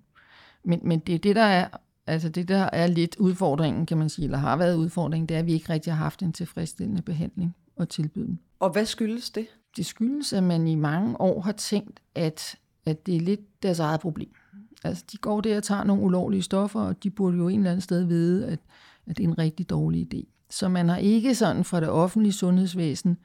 Men, 0.64 0.80
men 0.82 0.98
det 0.98 1.14
er 1.14 1.18
det, 1.18 1.36
der 1.36 1.42
er 1.42 1.68
Altså 2.06 2.28
det, 2.28 2.48
der 2.48 2.68
er 2.72 2.86
lidt 2.86 3.16
udfordringen, 3.16 3.86
kan 3.86 3.98
man 3.98 4.08
sige, 4.08 4.24
eller 4.24 4.38
har 4.38 4.56
været 4.56 4.76
udfordringen, 4.76 5.28
det 5.28 5.34
er, 5.34 5.38
at 5.38 5.46
vi 5.46 5.52
ikke 5.52 5.72
rigtig 5.72 5.92
har 5.92 6.02
haft 6.04 6.22
en 6.22 6.32
tilfredsstillende 6.32 7.02
behandling 7.02 7.56
og 7.76 7.88
tilbyde 7.88 8.26
dem. 8.26 8.38
Og 8.60 8.70
hvad 8.70 8.86
skyldes 8.86 9.30
det? 9.30 9.46
Det 9.76 9.86
skyldes, 9.86 10.32
at 10.32 10.42
man 10.42 10.68
i 10.68 10.74
mange 10.74 11.20
år 11.20 11.40
har 11.40 11.52
tænkt, 11.52 12.00
at, 12.14 12.56
at 12.86 13.06
det 13.06 13.16
er 13.16 13.20
lidt 13.20 13.62
deres 13.62 13.78
eget 13.78 14.00
problem. 14.00 14.32
Altså, 14.84 15.04
de 15.12 15.16
går 15.16 15.40
der 15.40 15.56
og 15.56 15.62
tager 15.62 15.84
nogle 15.84 16.02
ulovlige 16.02 16.42
stoffer, 16.42 16.80
og 16.80 17.02
de 17.02 17.10
burde 17.10 17.36
jo 17.36 17.48
en 17.48 17.60
eller 17.60 17.70
anden 17.70 17.80
sted 17.80 18.04
vide, 18.04 18.46
at, 18.46 18.58
at 19.06 19.16
det 19.16 19.24
er 19.24 19.28
en 19.28 19.38
rigtig 19.38 19.70
dårlig 19.70 20.14
idé. 20.14 20.26
Så 20.50 20.68
man 20.68 20.88
har 20.88 20.96
ikke 20.96 21.34
sådan 21.34 21.64
fra 21.64 21.80
det 21.80 21.88
offentlige 21.88 22.32
sundhedsvæsen 22.32 23.18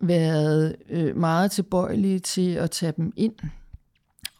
været 0.00 0.76
øh, 0.88 1.16
meget 1.16 1.50
tilbøjelige 1.50 2.18
til 2.18 2.50
at 2.50 2.70
tage 2.70 2.92
dem 2.96 3.12
ind 3.16 3.34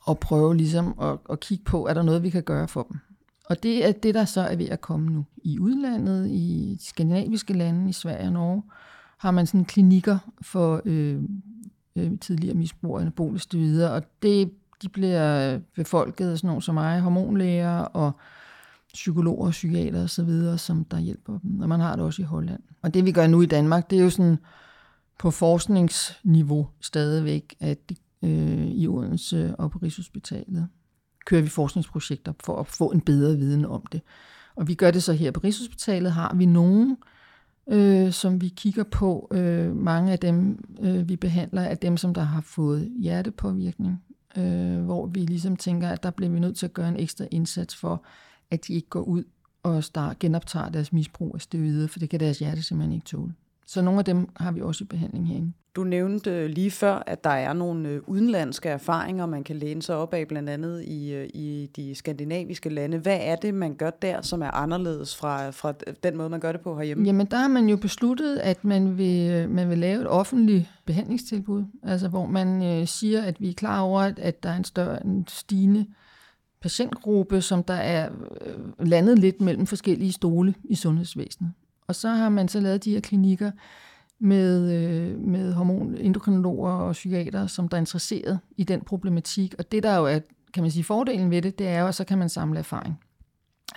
og 0.03 0.19
prøve 0.19 0.57
ligesom 0.57 0.99
at, 1.01 1.19
at 1.31 1.41
kigge 1.41 1.65
på, 1.65 1.87
er 1.87 1.95
der 1.95 2.03
noget, 2.03 2.23
vi 2.23 2.31
kan 2.31 2.43
gøre 2.43 2.69
for 2.69 2.83
dem. 2.83 2.99
Og 3.45 3.63
det 3.63 3.87
er 3.87 3.93
det, 3.93 4.15
der 4.15 4.25
så 4.25 4.41
er 4.41 4.57
ved 4.57 4.69
at 4.69 4.81
komme 4.81 5.11
nu. 5.11 5.25
I 5.37 5.59
udlandet, 5.59 6.31
i 6.31 6.77
de 6.81 6.87
skandinaviske 6.89 7.53
lande, 7.53 7.91
i 7.91 7.93
Sverige 7.93 8.27
og 8.27 8.33
Norge, 8.33 8.63
har 9.17 9.31
man 9.31 9.47
sådan 9.47 9.65
klinikker 9.65 10.19
for 10.43 10.83
øh, 10.85 11.23
øh, 11.97 12.19
tidligere 12.19 12.55
misbrugere 12.55 13.03
anabolisk 13.03 13.55
videre, 13.55 13.93
og 13.93 14.03
det, 14.23 14.51
de 14.83 14.89
bliver 14.89 15.59
befolket 15.75 16.31
af 16.31 16.39
sådan 16.39 16.49
nogle 16.49 16.63
som 16.63 16.75
mig, 16.75 17.01
hormonlæger 17.01 17.79
og 17.79 18.13
psykologer, 18.95 19.51
psykiater 19.51 20.03
og 20.03 20.11
så 20.11 20.25
videre, 20.25 20.59
som 20.59 20.85
der 20.85 20.99
hjælper 20.99 21.39
dem. 21.39 21.61
Og 21.61 21.69
man 21.69 21.81
har 21.81 21.97
det 21.97 22.05
også 22.05 22.23
i 22.23 22.25
Holland. 22.25 22.61
Og 22.83 22.95
det 22.95 23.05
vi 23.05 23.13
gør 23.13 23.27
nu 23.27 23.43
i 23.43 23.47
Danmark, 23.47 23.91
det 23.91 23.99
er 23.99 24.03
jo 24.03 24.11
sådan 24.11 24.39
på 25.19 25.31
forskningsniveau 25.31 26.69
stadigvæk, 26.81 27.55
at 27.61 27.93
øh, 28.23 28.67
i 28.67 28.89
Odense 28.89 29.57
og 29.57 29.71
på 29.71 29.79
Rigshospitalet 29.79 30.69
kører 31.27 31.43
vi 31.43 31.49
forskningsprojekter 31.49 32.33
for 32.45 32.61
at 32.61 32.67
få 32.67 32.91
en 32.91 33.01
bedre 33.01 33.37
viden 33.37 33.65
om 33.65 33.83
det. 33.93 34.01
Og 34.57 34.69
vi 34.69 34.75
gør 34.75 34.91
det 34.91 35.03
så 35.03 35.13
her 35.13 35.31
på 35.31 35.41
Rigshospitalet, 35.45 36.13
har 36.13 36.35
vi 36.35 36.47
nogen, 36.47 36.91
øh, 36.91 36.97
øh, 37.69 38.13
som 38.13 38.41
vi 38.41 38.49
kigger 38.49 38.85
på. 38.85 39.29
Øh, 39.33 39.77
mange 39.77 40.13
af 40.13 40.19
dem, 40.19 40.65
øh, 40.81 41.09
vi 41.09 41.17
behandler, 41.17 41.63
er 41.63 41.75
dem, 41.75 41.97
som 41.97 42.15
der 42.15 42.23
har 42.23 42.41
fået 42.41 42.93
hjertepåvirkning, 43.01 44.03
øh, 44.37 44.85
hvor 44.85 45.07
vi 45.07 45.21
ligesom 45.21 45.57
tænker, 45.57 45.89
at 45.89 46.03
der 46.03 46.11
bliver 46.11 46.31
vi 46.31 46.41
nødt 46.41 46.57
til 46.57 46.67
at 46.67 46.75
gøre 46.75 46.89
en 46.89 46.97
ekstra 46.97 47.25
indsats 47.31 47.77
for, 47.77 48.05
at 48.51 48.67
de 48.67 48.75
ikke 48.75 48.89
går 48.89 49.03
ud 49.03 49.25
og 49.63 49.85
start, 49.85 50.19
genoptager 50.19 50.69
deres 50.69 50.93
misbrug 50.93 51.35
af 51.35 51.41
steroider, 51.41 51.87
for 51.87 51.99
det 51.99 52.11
kan 52.11 52.21
deres 52.21 52.39
hjerte 52.39 52.63
simpelthen 52.63 52.95
ikke 52.95 53.07
tåle. 53.07 53.35
Så 53.67 53.83
nogle 53.83 53.99
af 53.99 54.05
dem 54.05 54.29
har 54.37 54.53
vi 54.53 54.61
også 54.61 54.85
i 54.85 54.87
behandling 54.87 55.29
herinde. 55.29 55.53
Du 55.77 55.85
nævnte 55.85 56.49
lige 56.49 56.71
før, 56.71 57.03
at 57.07 57.25
der 57.25 57.31
er 57.31 57.53
nogle 57.53 57.89
øh, 57.89 58.01
udenlandske 58.07 58.69
erfaringer, 58.69 59.27
man 59.27 59.45
kan 59.45 59.57
læne 59.57 59.83
sig 59.83 59.97
op 59.97 60.15
af, 60.15 60.29
blandt 60.29 60.49
andet 60.49 60.83
i, 60.85 61.13
øh, 61.15 61.29
i 61.35 61.71
de 61.77 61.95
skandinaviske 61.95 62.69
lande. 62.69 62.99
Hvad 62.99 63.19
er 63.21 63.37
det, 63.37 63.55
man 63.55 63.75
gør 63.75 63.91
der, 63.91 64.23
som 64.23 64.43
er 64.43 64.51
anderledes 64.51 65.17
fra, 65.17 65.51
fra 65.51 65.75
den 66.03 66.17
måde, 66.17 66.29
man 66.29 66.41
gør 66.41 66.53
det 66.53 66.61
på 66.61 66.77
herhjemme? 66.77 67.05
Jamen, 67.05 67.27
der 67.27 67.37
har 67.37 67.49
man 67.49 67.69
jo 67.69 67.77
besluttet, 67.77 68.39
at 68.39 68.65
man 68.65 68.99
vil, 68.99 69.31
øh, 69.31 69.51
man 69.51 69.71
vil 69.71 69.79
lave 69.79 70.01
et 70.01 70.09
offentligt 70.09 70.71
behandlingstilbud, 70.85 71.65
altså 71.83 72.09
hvor 72.09 72.27
man 72.27 72.63
øh, 72.63 72.87
siger, 72.87 73.23
at 73.23 73.41
vi 73.41 73.49
er 73.49 73.55
klar 73.55 73.81
over, 73.81 74.01
at 74.17 74.43
der 74.43 74.51
er 74.51 74.57
en 74.57 74.65
større, 74.65 75.07
en 75.07 75.25
stigende 75.29 75.87
patientgruppe, 76.63 77.41
som 77.41 77.63
der 77.65 77.75
er 77.75 78.11
øh, 78.47 78.87
landet 78.87 79.19
lidt 79.19 79.41
mellem 79.41 79.67
forskellige 79.67 80.13
stole 80.13 80.55
i 80.65 80.75
sundhedsvæsenet. 80.75 81.53
Og 81.89 81.95
så 81.95 82.09
har 82.09 82.29
man 82.29 82.49
så 82.49 82.61
lavet 82.61 82.85
de 82.85 82.91
her 82.91 83.01
klinikker, 83.01 83.51
med, 84.19 84.73
øh, 84.73 85.19
med 85.19 85.53
hormonendokrinologer 85.53 86.73
og 86.73 86.93
psykiater, 86.93 87.47
som 87.47 87.69
der 87.69 87.77
er 87.77 87.81
interesseret 87.81 88.39
i 88.57 88.65
den 88.65 88.81
problematik. 88.81 89.55
Og 89.59 89.73
det, 89.73 89.83
der 89.83 89.97
jo 89.97 90.07
er, 90.07 90.19
kan 90.55 90.63
man 90.63 90.71
sige, 90.71 90.85
fordelen 90.85 91.31
ved 91.31 91.43
det, 91.43 91.59
det 91.59 91.69
er 91.69 91.81
jo, 91.81 91.87
at 91.87 91.95
så 91.95 92.05
kan 92.05 92.19
man 92.19 92.29
samle 92.29 92.59
erfaring. 92.59 93.01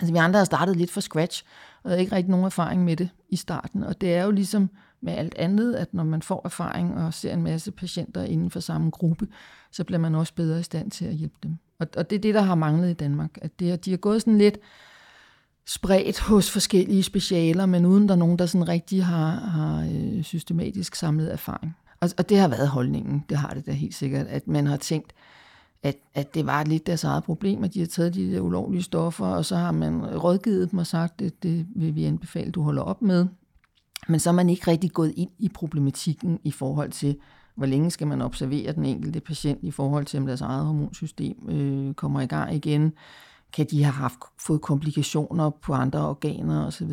Altså 0.00 0.12
vi 0.12 0.18
andre 0.18 0.38
har 0.38 0.44
startet 0.44 0.76
lidt 0.76 0.90
fra 0.90 1.00
scratch, 1.00 1.44
og 1.82 1.90
havde 1.90 2.00
ikke 2.00 2.16
rigtig 2.16 2.30
nogen 2.30 2.46
erfaring 2.46 2.84
med 2.84 2.96
det 2.96 3.08
i 3.28 3.36
starten. 3.36 3.84
Og 3.84 4.00
det 4.00 4.14
er 4.14 4.24
jo 4.24 4.30
ligesom 4.30 4.70
med 5.00 5.12
alt 5.12 5.34
andet, 5.38 5.74
at 5.74 5.94
når 5.94 6.04
man 6.04 6.22
får 6.22 6.40
erfaring 6.44 6.98
og 6.98 7.14
ser 7.14 7.32
en 7.32 7.42
masse 7.42 7.72
patienter 7.72 8.22
inden 8.22 8.50
for 8.50 8.60
samme 8.60 8.90
gruppe, 8.90 9.28
så 9.70 9.84
bliver 9.84 9.98
man 9.98 10.14
også 10.14 10.34
bedre 10.34 10.60
i 10.60 10.62
stand 10.62 10.90
til 10.90 11.04
at 11.04 11.14
hjælpe 11.14 11.36
dem. 11.42 11.58
Og, 11.78 11.86
og 11.96 12.10
det 12.10 12.16
er 12.16 12.20
det, 12.20 12.34
der 12.34 12.40
har 12.40 12.54
manglet 12.54 12.90
i 12.90 12.94
Danmark. 12.94 13.38
At 13.42 13.60
det, 13.60 13.84
de 13.84 13.90
har 13.90 13.98
gået 13.98 14.20
sådan 14.20 14.38
lidt 14.38 14.58
spredt 15.70 16.20
hos 16.20 16.50
forskellige 16.50 17.02
specialer, 17.02 17.66
men 17.66 17.86
uden 17.86 18.08
der 18.08 18.14
er 18.14 18.18
nogen, 18.18 18.38
der 18.38 18.46
sådan 18.46 18.68
rigtig 18.68 19.04
har, 19.04 19.30
har 19.30 19.90
øh, 19.92 20.22
systematisk 20.22 20.94
samlet 20.94 21.32
erfaring. 21.32 21.76
Og, 22.00 22.10
og 22.18 22.28
det 22.28 22.38
har 22.38 22.48
været 22.48 22.68
holdningen, 22.68 23.24
det 23.28 23.36
har 23.36 23.54
det 23.54 23.66
da 23.66 23.72
helt 23.72 23.94
sikkert, 23.94 24.26
at 24.26 24.48
man 24.48 24.66
har 24.66 24.76
tænkt, 24.76 25.12
at, 25.82 25.96
at 26.14 26.34
det 26.34 26.46
var 26.46 26.64
lidt 26.64 26.86
deres 26.86 27.04
eget 27.04 27.24
problem, 27.24 27.64
at 27.64 27.74
de 27.74 27.80
har 27.80 27.86
taget 27.86 28.14
de 28.14 28.32
der 28.32 28.40
ulovlige 28.40 28.82
stoffer, 28.82 29.26
og 29.26 29.44
så 29.44 29.56
har 29.56 29.72
man 29.72 30.16
rådgivet 30.16 30.70
dem 30.70 30.78
og 30.78 30.86
sagt, 30.86 31.22
at 31.22 31.42
det 31.42 31.66
vil 31.76 31.94
vi 31.94 32.04
anbefale, 32.04 32.50
du 32.50 32.62
holder 32.62 32.82
op 32.82 33.02
med. 33.02 33.26
Men 34.08 34.20
så 34.20 34.30
er 34.30 34.34
man 34.34 34.50
ikke 34.50 34.70
rigtig 34.70 34.90
gået 34.90 35.12
ind 35.16 35.30
i 35.38 35.48
problematikken 35.48 36.40
i 36.44 36.50
forhold 36.50 36.90
til, 36.90 37.16
hvor 37.54 37.66
længe 37.66 37.90
skal 37.90 38.06
man 38.06 38.22
observere 38.22 38.72
den 38.72 38.84
enkelte 38.84 39.20
patient 39.20 39.58
i 39.62 39.70
forhold 39.70 40.04
til, 40.04 40.20
om 40.20 40.26
deres 40.26 40.40
eget 40.40 40.64
hormonsystem 40.64 41.48
øh, 41.48 41.94
kommer 41.94 42.20
i 42.20 42.26
gang 42.26 42.54
igen. 42.54 42.92
Kan 43.52 43.66
de 43.70 43.82
have 43.82 43.92
haft, 43.92 44.18
fået 44.38 44.60
komplikationer 44.60 45.50
på 45.50 45.72
andre 45.72 46.08
organer 46.08 46.66
osv.? 46.66 46.90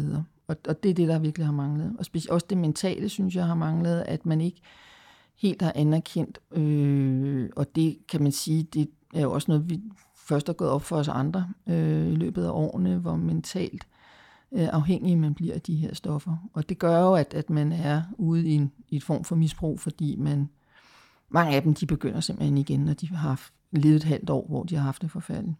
Og, 0.47 0.55
og 0.67 0.83
det 0.83 0.89
er 0.89 0.93
det, 0.93 1.07
der 1.07 1.19
virkelig 1.19 1.45
har 1.45 1.53
manglet. 1.53 1.95
Og 1.99 2.05
speci- 2.05 2.29
også 2.29 2.45
det 2.49 2.57
mentale, 2.57 3.09
synes 3.09 3.35
jeg, 3.35 3.45
har 3.45 3.55
manglet, 3.55 4.03
at 4.07 4.25
man 4.25 4.41
ikke 4.41 4.61
helt 5.37 5.61
har 5.61 5.71
anerkendt. 5.75 6.39
Øh, 6.51 7.49
og 7.55 7.75
det 7.75 7.97
kan 8.09 8.23
man 8.23 8.31
sige, 8.31 8.63
det 8.63 8.89
er 9.13 9.21
jo 9.21 9.31
også 9.31 9.51
noget, 9.51 9.69
vi 9.69 9.81
først 10.15 10.49
er 10.49 10.53
gået 10.53 10.69
op 10.69 10.81
for 10.81 10.97
os 10.97 11.07
andre 11.07 11.47
øh, 11.67 12.07
i 12.07 12.15
løbet 12.15 12.45
af 12.45 12.49
årene, 12.49 12.97
hvor 12.97 13.15
mentalt 13.15 13.87
øh, 14.51 14.67
afhængig 14.71 15.17
man 15.17 15.33
bliver 15.33 15.53
af 15.53 15.61
de 15.61 15.75
her 15.75 15.93
stoffer. 15.95 16.49
Og 16.53 16.69
det 16.69 16.79
gør 16.79 16.99
jo, 16.99 17.13
at, 17.13 17.33
at 17.33 17.49
man 17.49 17.71
er 17.71 18.01
ude 18.17 18.47
i 18.47 18.51
en, 18.51 18.71
i 18.89 18.95
et 18.95 19.03
form 19.03 19.23
for 19.23 19.35
misbrug, 19.35 19.79
fordi 19.79 20.15
man, 20.15 20.49
mange 21.29 21.55
af 21.55 21.61
dem 21.61 21.73
de 21.73 21.85
begynder 21.85 22.19
simpelthen 22.19 22.57
igen, 22.57 22.79
når 22.79 22.93
de 22.93 23.07
har 23.07 23.29
haft, 23.29 23.53
levet 23.71 23.95
et 23.95 24.03
halvt 24.03 24.29
år, 24.29 24.45
hvor 24.47 24.63
de 24.63 24.75
har 24.75 24.83
haft 24.83 25.01
det 25.01 25.11
forfærdeligt. 25.11 25.57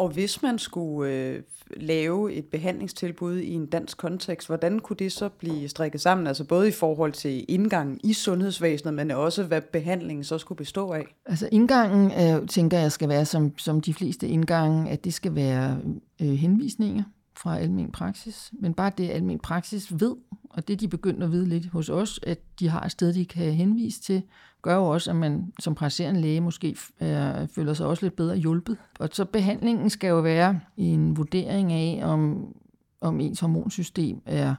Og 0.00 0.08
hvis 0.08 0.42
man 0.42 0.58
skulle 0.58 1.12
øh, 1.12 1.42
lave 1.76 2.32
et 2.32 2.44
behandlingstilbud 2.44 3.36
i 3.36 3.52
en 3.52 3.66
dansk 3.66 3.98
kontekst, 3.98 4.48
hvordan 4.48 4.78
kunne 4.78 4.96
det 4.96 5.12
så 5.12 5.28
blive 5.28 5.68
strikket 5.68 6.00
sammen? 6.00 6.26
Altså 6.26 6.44
både 6.44 6.68
i 6.68 6.70
forhold 6.70 7.12
til 7.12 7.44
indgangen 7.48 8.00
i 8.04 8.12
sundhedsvæsenet, 8.12 8.94
men 8.94 9.10
også 9.10 9.44
hvad 9.44 9.60
behandlingen 9.60 10.24
så 10.24 10.38
skulle 10.38 10.56
bestå 10.56 10.92
af? 10.92 11.16
Altså 11.26 11.48
indgangen, 11.52 12.06
øh, 12.06 12.48
tænker 12.48 12.78
jeg, 12.78 12.92
skal 12.92 13.08
være 13.08 13.24
som, 13.24 13.58
som 13.58 13.80
de 13.80 13.94
fleste 13.94 14.28
indgange, 14.28 14.90
at 14.90 15.04
det 15.04 15.14
skal 15.14 15.34
være 15.34 15.78
øh, 16.20 16.28
henvisninger 16.28 17.02
fra 17.36 17.58
almen 17.58 17.92
praksis. 17.92 18.52
Men 18.52 18.74
bare 18.74 18.92
det, 18.98 19.10
almen 19.10 19.38
praksis 19.38 20.00
ved, 20.00 20.16
og 20.50 20.68
det 20.68 20.80
de 20.80 20.88
begynder 20.88 21.26
at 21.26 21.32
vide 21.32 21.48
lidt 21.48 21.66
hos 21.66 21.88
os, 21.88 22.20
at 22.22 22.38
de 22.60 22.68
har 22.68 22.80
et 22.80 22.92
sted, 22.92 23.14
de 23.14 23.26
kan 23.26 23.52
henvise 23.52 24.02
til, 24.02 24.22
gør 24.62 24.76
jo 24.76 24.86
også, 24.86 25.10
at 25.10 25.16
man 25.16 25.52
som 25.60 25.74
praktiserende 25.74 26.20
læge 26.20 26.40
måske 26.40 26.76
øh, 27.00 27.48
føler 27.48 27.74
sig 27.74 27.86
også 27.86 28.06
lidt 28.06 28.16
bedre 28.16 28.36
hjulpet. 28.36 28.76
Og 28.98 29.08
så 29.12 29.24
behandlingen 29.24 29.90
skal 29.90 30.08
jo 30.08 30.20
være 30.20 30.60
en 30.76 31.16
vurdering 31.16 31.72
af, 31.72 32.00
om, 32.04 32.52
om 33.00 33.20
ens 33.20 33.40
hormonsystem 33.40 34.22
er, 34.26 34.54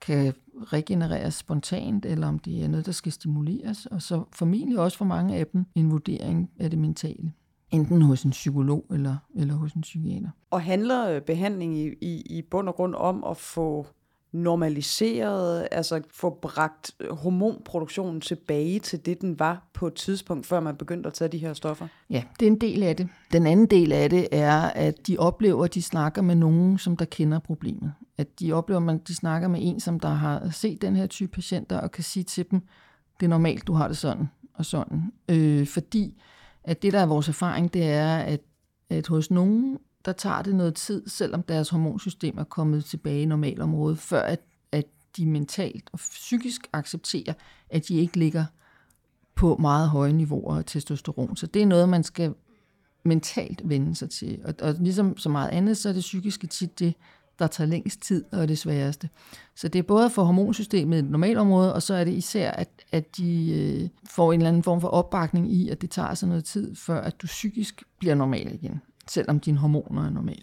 kan 0.00 0.32
regenereres 0.72 1.34
spontant, 1.34 2.06
eller 2.06 2.28
om 2.28 2.38
det 2.38 2.64
er 2.64 2.68
noget, 2.68 2.86
der 2.86 2.92
skal 2.92 3.12
stimuleres. 3.12 3.86
Og 3.86 4.02
så 4.02 4.24
formentlig 4.32 4.78
også 4.78 4.98
for 4.98 5.04
mange 5.04 5.36
af 5.36 5.46
dem 5.46 5.64
en 5.74 5.90
vurdering 5.90 6.50
af 6.58 6.70
det 6.70 6.78
mentale 6.78 7.32
enten 7.70 8.02
hos 8.02 8.22
en 8.22 8.30
psykolog 8.30 8.86
eller, 8.90 9.16
eller 9.34 9.54
hos 9.54 9.72
en 9.72 9.80
psykiater. 9.80 10.28
Og 10.50 10.62
handler 10.62 11.20
behandling 11.20 11.78
i, 11.78 11.86
i, 12.00 12.22
i 12.38 12.42
bund 12.42 12.68
og 12.68 12.74
grund 12.74 12.94
om 12.94 13.24
at 13.24 13.36
få 13.36 13.86
normaliseret, 14.36 15.68
altså 15.70 16.00
få 16.10 16.38
bragt 16.42 16.90
hormonproduktionen 17.10 18.20
tilbage 18.20 18.78
til 18.78 19.06
det, 19.06 19.20
den 19.20 19.38
var 19.38 19.68
på 19.72 19.86
et 19.86 19.94
tidspunkt, 19.94 20.46
før 20.46 20.60
man 20.60 20.76
begyndte 20.76 21.06
at 21.06 21.14
tage 21.14 21.28
de 21.28 21.38
her 21.38 21.54
stoffer? 21.54 21.86
Ja, 22.10 22.22
det 22.40 22.46
er 22.46 22.50
en 22.50 22.60
del 22.60 22.82
af 22.82 22.96
det. 22.96 23.08
Den 23.32 23.46
anden 23.46 23.66
del 23.66 23.92
af 23.92 24.10
det 24.10 24.28
er, 24.32 24.60
at 24.60 25.06
de 25.06 25.18
oplever, 25.18 25.64
at 25.64 25.74
de 25.74 25.82
snakker 25.82 26.22
med 26.22 26.34
nogen, 26.34 26.78
som 26.78 26.96
der 26.96 27.04
kender 27.04 27.38
problemet. 27.38 27.92
At 28.18 28.40
de 28.40 28.52
oplever, 28.52 28.90
at 28.92 29.08
de 29.08 29.14
snakker 29.14 29.48
med 29.48 29.60
en, 29.62 29.80
som 29.80 30.00
der 30.00 30.08
har 30.08 30.50
set 30.50 30.82
den 30.82 30.96
her 30.96 31.06
type 31.06 31.32
patienter, 31.32 31.78
og 31.78 31.90
kan 31.90 32.04
sige 32.04 32.24
til 32.24 32.50
dem, 32.50 32.62
det 33.20 33.26
er 33.26 33.30
normalt, 33.30 33.66
du 33.66 33.72
har 33.72 33.88
det 33.88 33.96
sådan 33.96 34.28
og 34.54 34.64
sådan. 34.64 35.12
Øh, 35.28 35.66
fordi 35.66 36.22
at 36.64 36.82
det, 36.82 36.92
der 36.92 37.00
er 37.00 37.06
vores 37.06 37.28
erfaring, 37.28 37.74
det 37.74 37.84
er, 37.84 38.16
at, 38.16 38.40
at 38.90 39.06
hos 39.06 39.30
nogen, 39.30 39.78
der 40.06 40.12
tager 40.12 40.42
det 40.42 40.54
noget 40.54 40.74
tid, 40.74 41.08
selvom 41.08 41.42
deres 41.42 41.68
hormonsystem 41.68 42.38
er 42.38 42.44
kommet 42.44 42.84
tilbage 42.84 43.22
i 43.22 43.26
normalområdet, 43.26 43.98
før 43.98 44.22
at, 44.22 44.40
at 44.72 44.84
de 45.16 45.26
mentalt 45.26 45.88
og 45.92 45.98
psykisk 45.98 46.68
accepterer, 46.72 47.32
at 47.70 47.88
de 47.88 47.94
ikke 47.94 48.16
ligger 48.16 48.44
på 49.34 49.56
meget 49.56 49.88
høje 49.88 50.12
niveauer 50.12 50.56
af 50.56 50.64
testosteron. 50.64 51.36
Så 51.36 51.46
det 51.46 51.62
er 51.62 51.66
noget, 51.66 51.88
man 51.88 52.02
skal 52.02 52.34
mentalt 53.04 53.68
vende 53.68 53.94
sig 53.94 54.10
til. 54.10 54.38
Og, 54.44 54.54
og 54.60 54.74
ligesom 54.80 55.16
så 55.16 55.28
meget 55.28 55.48
andet, 55.48 55.76
så 55.76 55.88
er 55.88 55.92
det 55.92 56.00
psykiske 56.00 56.46
tit 56.46 56.78
det, 56.78 56.94
der 57.38 57.46
tager 57.46 57.68
længst 57.68 58.00
tid 58.00 58.24
og 58.32 58.42
er 58.42 58.46
det 58.46 58.58
sværeste. 58.58 59.08
Så 59.54 59.68
det 59.68 59.78
er 59.78 59.82
både 59.82 60.10
for 60.10 60.24
hormonsystemet 60.24 60.96
i 60.96 60.98
et 60.98 61.04
normalt 61.04 61.38
område, 61.38 61.74
og 61.74 61.82
så 61.82 61.94
er 61.94 62.04
det 62.04 62.12
især, 62.12 62.50
at, 62.50 62.68
at 62.92 63.16
de 63.16 63.52
øh, 63.52 63.88
får 64.10 64.32
en 64.32 64.40
eller 64.40 64.48
anden 64.48 64.62
form 64.62 64.80
for 64.80 64.88
opbakning 64.88 65.52
i, 65.52 65.68
at 65.68 65.80
det 65.82 65.90
tager 65.90 66.14
sig 66.14 66.28
noget 66.28 66.44
tid, 66.44 66.74
før 66.74 67.00
at 67.00 67.22
du 67.22 67.26
psykisk 67.26 67.82
bliver 67.98 68.14
normal 68.14 68.54
igen, 68.54 68.80
selvom 69.08 69.40
dine 69.40 69.58
hormoner 69.58 70.06
er 70.06 70.10
normale. 70.10 70.42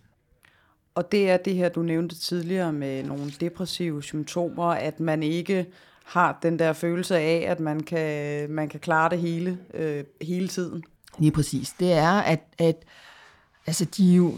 Og 0.95 1.11
det 1.11 1.29
er 1.29 1.37
det 1.37 1.55
her, 1.55 1.69
du 1.69 1.81
nævnte 1.81 2.15
tidligere 2.15 2.73
med 2.73 3.03
nogle 3.03 3.31
depressive 3.39 4.03
symptomer, 4.03 4.63
at 4.63 4.99
man 4.99 5.23
ikke 5.23 5.65
har 6.05 6.39
den 6.43 6.59
der 6.59 6.73
følelse 6.73 7.17
af, 7.17 7.45
at 7.47 7.59
man 7.59 7.79
kan, 7.79 8.49
man 8.49 8.69
kan 8.69 8.79
klare 8.79 9.09
det 9.09 9.19
hele, 9.19 9.57
øh, 9.73 10.03
hele 10.21 10.47
tiden. 10.47 10.83
Lige 11.19 11.31
præcis. 11.31 11.69
Det 11.79 11.93
er, 11.93 12.11
at, 12.11 12.39
at 12.57 12.75
altså 13.67 13.85
de 13.85 14.13
jo, 14.13 14.33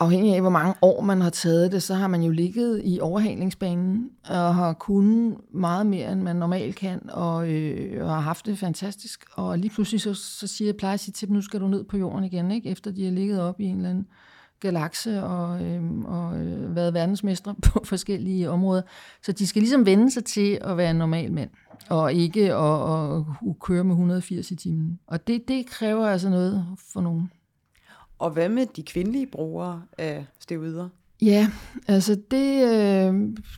afhængig 0.00 0.34
af, 0.34 0.40
hvor 0.40 0.50
mange 0.50 0.74
år 0.82 1.02
man 1.02 1.20
har 1.20 1.30
taget 1.30 1.72
det, 1.72 1.82
så 1.82 1.94
har 1.94 2.08
man 2.08 2.22
jo 2.22 2.30
ligget 2.30 2.82
i 2.84 3.00
overhalingsbanen 3.00 4.10
og 4.28 4.54
har 4.54 4.72
kunnet 4.72 5.36
meget 5.54 5.86
mere, 5.86 6.12
end 6.12 6.22
man 6.22 6.36
normalt 6.36 6.76
kan, 6.76 7.00
og, 7.10 7.50
øh, 7.50 8.04
og 8.04 8.10
har 8.10 8.20
haft 8.20 8.46
det 8.46 8.58
fantastisk. 8.58 9.24
Og 9.32 9.58
lige 9.58 9.70
pludselig 9.70 10.00
så, 10.00 10.14
så 10.14 10.46
siger 10.46 10.68
jeg, 10.68 10.76
plejer 10.76 10.94
at 10.94 11.00
sige 11.00 11.12
til 11.12 11.28
dem, 11.28 11.36
nu 11.36 11.42
skal 11.42 11.60
du 11.60 11.68
ned 11.68 11.84
på 11.84 11.96
jorden 11.96 12.24
igen, 12.24 12.50
ikke? 12.50 12.68
efter 12.68 12.90
de 12.90 13.04
har 13.04 13.12
ligget 13.12 13.40
op 13.40 13.60
i 13.60 13.64
en 13.64 13.76
eller 13.76 13.90
anden 13.90 14.06
galakse 14.60 15.22
og, 15.22 15.62
øh, 15.62 15.82
og 16.04 16.38
øh, 16.38 16.76
været 16.76 16.94
verdensmestre 16.94 17.54
på 17.66 17.80
forskellige 17.84 18.50
områder. 18.50 18.82
Så 19.22 19.32
de 19.32 19.46
skal 19.46 19.62
ligesom 19.62 19.86
vende 19.86 20.10
sig 20.10 20.24
til 20.24 20.58
at 20.60 20.76
være 20.76 20.90
en 20.90 20.96
normal 20.96 21.32
mand, 21.32 21.50
og 21.88 22.12
ikke 22.12 22.54
at, 22.54 22.92
at, 22.92 23.24
at 23.48 23.58
køre 23.60 23.84
med 23.84 23.92
180 23.92 24.50
i 24.50 24.56
timen. 24.56 24.98
Og 25.06 25.26
det, 25.26 25.48
det 25.48 25.66
kræver 25.66 26.06
altså 26.06 26.28
noget 26.28 26.66
for 26.92 27.00
nogen. 27.00 27.30
Og 28.18 28.30
hvad 28.30 28.48
med 28.48 28.66
de 28.76 28.82
kvindelige 28.82 29.26
brugere 29.26 29.82
af 29.98 30.26
steroider? 30.38 30.88
Ja, 31.22 31.50
altså 31.88 32.14
det, 32.30 32.62
øh, 32.64 33.14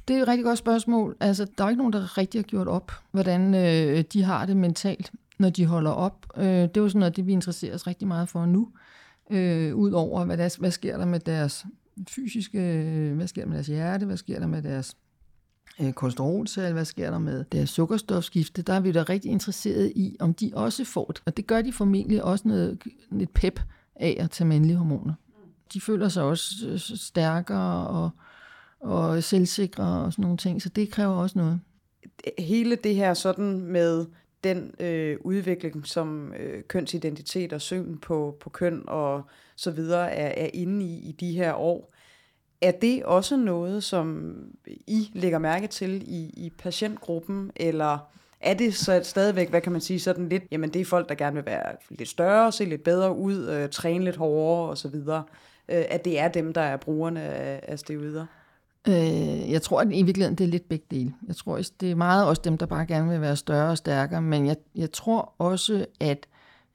det 0.08 0.16
er 0.16 0.22
et 0.22 0.28
rigtig 0.28 0.44
godt 0.44 0.58
spørgsmål. 0.58 1.16
Altså, 1.20 1.46
der 1.58 1.64
er 1.64 1.68
ikke 1.68 1.78
nogen, 1.78 1.92
der 1.92 2.18
rigtig 2.18 2.38
har 2.38 2.42
gjort 2.42 2.68
op, 2.68 2.92
hvordan 3.10 3.54
øh, 3.54 4.04
de 4.12 4.22
har 4.22 4.46
det 4.46 4.56
mentalt, 4.56 5.12
når 5.38 5.50
de 5.50 5.66
holder 5.66 5.90
op. 5.90 6.26
Øh, 6.36 6.44
det 6.44 6.76
er 6.76 6.80
jo 6.80 6.88
sådan 6.88 6.98
noget, 6.98 7.16
det 7.16 7.26
vi 7.26 7.32
interesserer 7.32 7.74
os 7.74 7.86
rigtig 7.86 8.08
meget 8.08 8.28
for 8.28 8.46
nu. 8.46 8.68
Øh, 9.30 9.76
Udover, 9.76 10.24
hvad, 10.24 10.36
der, 10.36 10.56
hvad 10.58 10.70
sker 10.70 10.98
der 10.98 11.04
med 11.04 11.20
deres 11.20 11.66
fysiske, 12.08 12.58
øh, 12.58 13.16
hvad 13.16 13.26
sker 13.26 13.42
der 13.42 13.48
med 13.48 13.56
deres 13.56 13.66
hjerte, 13.66 14.06
hvad 14.06 14.16
sker 14.16 14.38
der 14.38 14.46
med 14.46 14.62
deres 14.62 14.96
øh, 15.80 15.92
kolesteroltal, 15.92 16.72
hvad 16.72 16.84
sker 16.84 17.10
der 17.10 17.18
med 17.18 17.44
deres 17.52 17.70
sukkerstofskifte, 17.70 18.62
der 18.62 18.72
er 18.72 18.80
vi 18.80 18.92
da 18.92 19.02
rigtig 19.02 19.30
interesseret 19.30 19.92
i, 19.96 20.16
om 20.20 20.34
de 20.34 20.50
også 20.54 20.84
får 20.84 21.04
det. 21.04 21.22
Og 21.26 21.36
det 21.36 21.46
gør 21.46 21.62
de 21.62 21.72
formentlig 21.72 22.24
også 22.24 22.48
noget, 22.48 22.82
lidt 23.10 23.32
pep 23.34 23.60
af 24.00 24.16
at 24.20 24.30
tage 24.30 24.48
mandlige 24.48 24.76
hormoner. 24.76 25.14
De 25.72 25.80
føler 25.80 26.08
sig 26.08 26.22
også 26.22 26.44
øh, 26.68 26.78
stærkere 26.78 27.86
og, 27.86 28.10
og 28.80 29.24
selvsikre 29.24 29.84
og 29.84 30.12
sådan 30.12 30.22
nogle 30.22 30.36
ting, 30.36 30.62
så 30.62 30.68
det 30.68 30.90
kræver 30.90 31.14
også 31.14 31.38
noget. 31.38 31.60
Hele 32.38 32.76
det 32.76 32.94
her 32.94 33.14
sådan 33.14 33.60
med 33.60 34.06
den 34.44 34.74
øh, 34.80 35.16
udvikling, 35.20 35.86
som 35.86 36.34
øh, 36.34 36.62
kønsidentitet 36.62 37.52
og 37.52 37.60
syn 37.60 37.98
på, 37.98 38.36
på 38.40 38.50
køn 38.50 38.82
og 38.86 39.22
så 39.56 39.70
videre 39.70 40.12
er, 40.12 40.44
er 40.46 40.50
inde 40.54 40.84
i 40.84 41.08
i 41.08 41.12
de 41.12 41.32
her 41.32 41.54
år, 41.54 41.94
er 42.60 42.70
det 42.70 43.04
også 43.04 43.36
noget, 43.36 43.84
som 43.84 44.34
I 44.66 45.10
lægger 45.12 45.38
mærke 45.38 45.66
til 45.66 46.02
i, 46.06 46.44
i 46.46 46.50
patientgruppen, 46.58 47.50
eller 47.56 47.98
er 48.40 48.54
det 48.54 48.74
så 48.74 49.00
stadigvæk, 49.04 49.50
hvad 49.50 49.60
kan 49.60 49.72
man 49.72 49.80
sige, 49.80 50.00
sådan 50.00 50.28
lidt, 50.28 50.42
jamen 50.50 50.70
det 50.70 50.80
er 50.80 50.84
folk, 50.84 51.08
der 51.08 51.14
gerne 51.14 51.36
vil 51.36 51.46
være 51.46 51.76
lidt 51.90 52.08
større, 52.08 52.52
se 52.52 52.64
lidt 52.64 52.84
bedre 52.84 53.16
ud, 53.16 53.48
øh, 53.48 53.68
træne 53.68 54.04
lidt 54.04 54.16
hårdere 54.16 54.70
osv., 54.70 54.94
øh, 54.94 55.24
at 55.68 56.04
det 56.04 56.18
er 56.20 56.28
dem, 56.28 56.52
der 56.52 56.60
er 56.60 56.76
brugerne 56.76 57.22
af, 57.22 57.60
af 57.62 57.78
steroider? 57.78 58.26
Øh, 58.88 59.50
jeg 59.50 59.62
tror 59.62 59.80
at 59.80 59.88
i 59.92 60.02
virkeligheden, 60.02 60.38
det 60.38 60.44
er 60.44 60.48
lidt 60.48 60.68
begge 60.68 60.86
dele. 60.90 61.14
Jeg 61.28 61.36
tror, 61.36 61.60
det 61.80 61.90
er 61.90 61.94
meget 61.94 62.26
også 62.26 62.42
dem, 62.44 62.58
der 62.58 62.66
bare 62.66 62.86
gerne 62.86 63.10
vil 63.10 63.20
være 63.20 63.36
større 63.36 63.70
og 63.70 63.78
stærkere, 63.78 64.22
men 64.22 64.46
jeg, 64.46 64.56
jeg 64.74 64.92
tror 64.92 65.34
også, 65.38 65.86
at, 66.00 66.26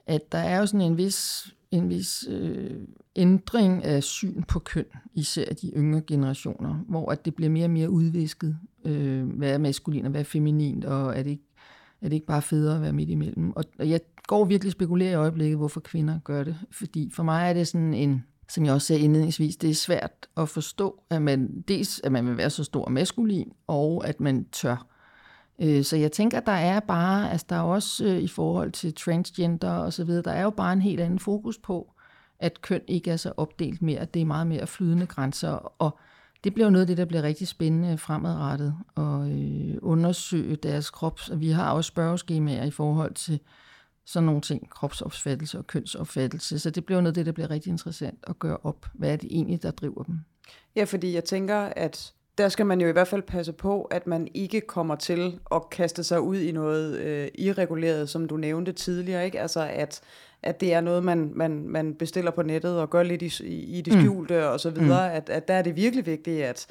at 0.08 0.32
der 0.32 0.38
er 0.38 0.60
jo 0.60 0.66
sådan 0.66 0.82
en 0.82 0.98
vis 0.98 1.48
en 1.72 1.90
vis 1.90 2.26
øh, 2.30 2.82
ændring 3.16 3.84
af 3.84 4.04
syn 4.04 4.44
på 4.44 4.60
køn, 4.60 4.86
især 5.14 5.54
de 5.54 5.72
yngre 5.76 6.02
generationer, 6.02 6.74
hvor 6.88 7.12
at 7.12 7.26
det 7.26 7.36
bliver 7.36 7.50
mere 7.50 7.66
og 7.66 7.72
mere 7.72 7.90
udvisket. 7.90 8.58
Øh, 8.86 9.28
hvad 9.28 9.54
er 9.54 9.58
maskulin 9.58 10.06
og 10.06 10.12
hvad 10.12 10.22
er 10.22 10.26
feminin, 10.26 10.86
og 10.86 11.18
er 11.18 11.24
det 11.24 11.30
ikke, 11.30 11.44
er 12.02 12.10
det 12.10 12.14
ikke 12.14 12.26
bare 12.26 12.42
federe 12.42 12.76
at 12.76 12.82
være 12.82 12.94
midt 12.94 13.10
imellem? 13.10 13.52
Og, 13.56 13.64
og 13.80 13.90
jeg 13.90 14.00
går 14.28 14.46
virkelig 14.46 14.72
spekulerer 14.72 15.12
i 15.12 15.16
øjeblikket, 15.16 15.58
hvorfor 15.58 15.80
kvinder 15.80 16.20
gør 16.24 16.44
det. 16.44 16.58
Fordi 16.72 17.10
for 17.14 17.24
mig 17.24 17.50
er 17.50 17.54
det 17.54 17.68
sådan 17.68 17.94
en, 17.94 18.24
som 18.50 18.66
jeg 18.66 18.74
også 18.74 18.88
sagde 18.88 19.02
indledningsvis, 19.02 19.56
det 19.56 19.70
er 19.70 19.74
svært 19.74 20.12
at 20.38 20.50
forstå, 20.50 21.04
at 21.10 21.22
man 21.22 21.64
dels 21.68 22.02
at 22.04 22.12
man 22.12 22.28
vil 22.28 22.38
være 22.38 22.50
så 22.50 22.64
stor 22.64 22.86
og 22.86 22.92
maskulin, 22.92 23.52
og 23.68 24.08
at 24.08 24.20
man 24.20 24.46
tør. 24.52 24.88
Øh, 25.62 25.84
så 25.84 25.98
jeg 25.98 26.12
tænker, 26.12 26.40
der 26.40 26.52
er 26.52 26.80
bare, 26.80 27.32
altså 27.32 27.46
der 27.50 27.56
er 27.56 27.62
også 27.62 28.06
øh, 28.06 28.20
i 28.20 28.28
forhold 28.28 28.72
til 28.72 28.94
transgender 28.94 29.72
og 29.72 29.94
så 29.94 30.04
videre, 30.04 30.22
der 30.22 30.32
er 30.32 30.44
jo 30.44 30.50
bare 30.50 30.74
en 30.74 30.82
helt 30.82 31.00
anden 31.00 31.20
fokus 31.20 31.58
på, 31.58 31.92
at 32.40 32.62
køn 32.62 32.82
ikke 32.88 33.12
er 33.12 33.18
så 33.18 33.34
opdelt 33.38 33.82
mere, 33.82 34.00
at 34.00 34.14
det 34.14 34.22
er 34.22 34.26
meget 34.26 34.48
mere 34.48 34.68
flydende 34.68 35.06
grænser, 35.06 35.52
og 35.82 35.98
det 36.46 36.54
bliver 36.54 36.68
jo 36.68 36.72
noget 36.72 36.84
af 36.84 36.88
det, 36.88 36.98
der 36.98 37.06
bliver 37.06 37.24
rigtig 37.24 37.48
spændende 37.48 37.98
fremadrettet, 37.98 38.76
og 38.96 39.32
øh, 39.32 39.78
undersøge 39.82 40.56
deres 40.56 40.90
krops, 40.90 41.30
og 41.30 41.40
vi 41.40 41.50
har 41.50 41.72
også 41.72 41.88
spørgeskemaer 41.88 42.64
i 42.64 42.72
forhold 42.72 43.14
til 43.14 43.40
sådan 44.06 44.26
nogle 44.26 44.42
ting, 44.42 44.70
kropsopfattelse 44.70 45.58
og 45.58 45.68
kønsopfattelse, 45.68 46.60
så 46.60 46.70
det 46.70 46.86
bliver 46.86 46.98
jo 46.98 47.02
noget 47.02 47.12
af 47.12 47.16
det, 47.16 47.26
der 47.26 47.32
bliver 47.32 47.50
rigtig 47.50 47.72
interessant 47.72 48.20
at 48.28 48.40
gøre 48.40 48.58
op. 48.64 48.86
Hvad 48.94 49.12
er 49.12 49.16
det 49.16 49.30
egentlig, 49.32 49.64
der 49.64 49.72
driver 49.72 50.04
dem? 50.04 50.20
Ja, 50.76 50.84
fordi 50.84 51.14
jeg 51.14 51.24
tænker, 51.24 51.58
at 51.58 52.14
der 52.38 52.50
skal 52.50 52.66
man 52.66 52.82
jo 52.82 52.88
i 52.88 52.92
hvert 52.92 53.08
fald 53.08 53.22
passe 53.22 53.54
på, 53.54 53.82
at 53.82 54.08
man 54.08 54.28
ikke 54.34 54.62
kommer 54.62 54.96
til 54.96 55.40
at 55.52 55.70
kaste 55.70 56.04
sig 56.04 56.22
ud 56.22 56.38
i 56.38 56.52
noget 56.52 56.98
øh, 56.98 57.28
irreguleret, 57.36 58.10
som 58.10 58.28
du 58.28 58.38
nævnte 58.38 58.72
tidligere, 58.72 59.26
ikke? 59.26 59.40
Altså 59.40 59.70
at, 59.74 60.02
at 60.44 60.62
det 60.62 60.74
er 60.74 60.82
noget, 60.82 61.04
man, 61.04 61.32
man, 61.36 61.68
man 61.68 61.94
bestiller 61.94 62.32
på 62.32 62.44
nettet 62.44 62.80
og 62.80 62.90
gør 62.90 63.04
lidt 63.04 63.22
i, 63.22 63.44
i 63.78 63.82
det 63.82 63.94
mm. 63.94 64.00
skjulte 64.00 64.34
mm. 64.34 64.46
og 64.46 64.60
så 64.60 64.70
videre, 64.70 65.10
mm. 65.10 65.16
at, 65.16 65.30
at 65.30 65.48
der 65.48 65.54
er 65.54 65.62
det 65.62 65.76
virkelig 65.76 66.06
vigtigt, 66.06 66.44
at, 66.44 66.68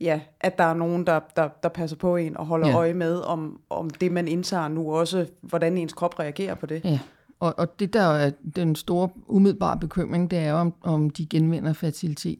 ja, 0.00 0.20
at 0.40 0.58
der 0.58 0.64
er 0.64 0.74
nogen, 0.74 1.06
der, 1.06 1.20
der, 1.36 1.48
der 1.62 1.68
passer 1.68 1.96
på 1.96 2.16
en 2.16 2.36
og 2.36 2.46
holder 2.46 2.68
ja. 2.68 2.76
øje 2.76 2.94
med, 2.94 3.20
om, 3.20 3.60
om 3.70 3.90
det, 3.90 4.12
man 4.12 4.28
indtager 4.28 4.68
nu 4.68 4.94
også, 4.94 5.26
hvordan 5.40 5.78
ens 5.78 5.92
krop 5.92 6.18
reagerer 6.20 6.54
på 6.54 6.66
det. 6.66 6.84
Ja. 6.84 6.98
Og, 7.40 7.54
og 7.58 7.80
det 7.80 7.92
der 7.92 8.00
er 8.00 8.30
den 8.56 8.76
store 8.76 9.08
umiddelbare 9.26 9.78
bekymring, 9.78 10.30
det 10.30 10.38
er 10.38 10.52
om, 10.52 10.74
om 10.82 11.10
de 11.10 11.26
genvinder 11.26 11.72
fertilitet 11.72 12.38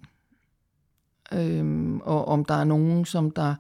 øhm, 1.33 2.01
og 2.01 2.29
om 2.29 2.45
der 2.45 2.55
er 2.55 2.65
nogen, 2.65 3.05
som 3.05 3.31
der 3.31 3.55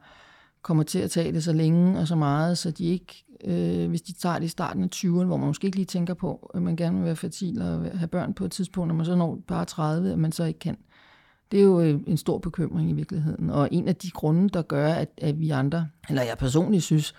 kommer 0.63 0.83
til 0.83 0.99
at 0.99 1.11
tage 1.11 1.33
det 1.33 1.45
så 1.45 1.53
længe 1.53 1.99
og 1.99 2.09
så 2.09 2.17
meget, 2.17 2.59
så 2.59 2.71
de 2.71 2.85
ikke, 2.85 3.25
øh, 3.45 3.89
hvis 3.89 4.03
de 4.03 4.13
tager 4.13 4.39
det 4.39 4.45
i 4.45 4.49
starten 4.49 4.83
af 4.83 4.89
20'erne, 4.95 5.25
hvor 5.25 5.37
man 5.37 5.47
måske 5.47 5.65
ikke 5.65 5.77
lige 5.77 5.87
tænker 5.87 6.15
på, 6.15 6.51
at 6.55 6.63
man 6.63 6.77
gerne 6.77 6.97
vil 6.97 7.05
være 7.05 7.17
fertil 7.17 7.63
og 7.63 7.99
have 7.99 8.09
børn 8.09 8.35
på 8.35 8.45
et 8.45 8.53
tidspunkt, 8.53 8.89
når 8.89 8.95
man 8.95 9.07
så 9.07 9.15
når 9.15 9.39
bare 9.47 9.65
30, 9.65 10.13
at 10.13 10.19
man 10.19 10.33
så 10.33 10.45
ikke 10.45 10.59
kan. 10.59 10.77
Det 11.51 11.61
er 11.61 11.65
jo 11.65 11.81
øh, 11.81 12.01
en 12.07 12.17
stor 12.17 12.39
bekymring 12.39 12.91
i 12.91 12.93
virkeligheden, 12.93 13.51
og 13.51 13.69
en 13.73 13.89
af 13.89 13.97
de 13.97 14.11
grunde, 14.11 14.49
der 14.49 14.63
gør, 14.63 14.89
at, 14.89 15.11
at 15.19 15.41
vi 15.41 15.51
andre, 15.51 15.89
eller 16.09 16.23
jeg 16.23 16.39
personligt 16.39 16.85
synes, 16.85 17.15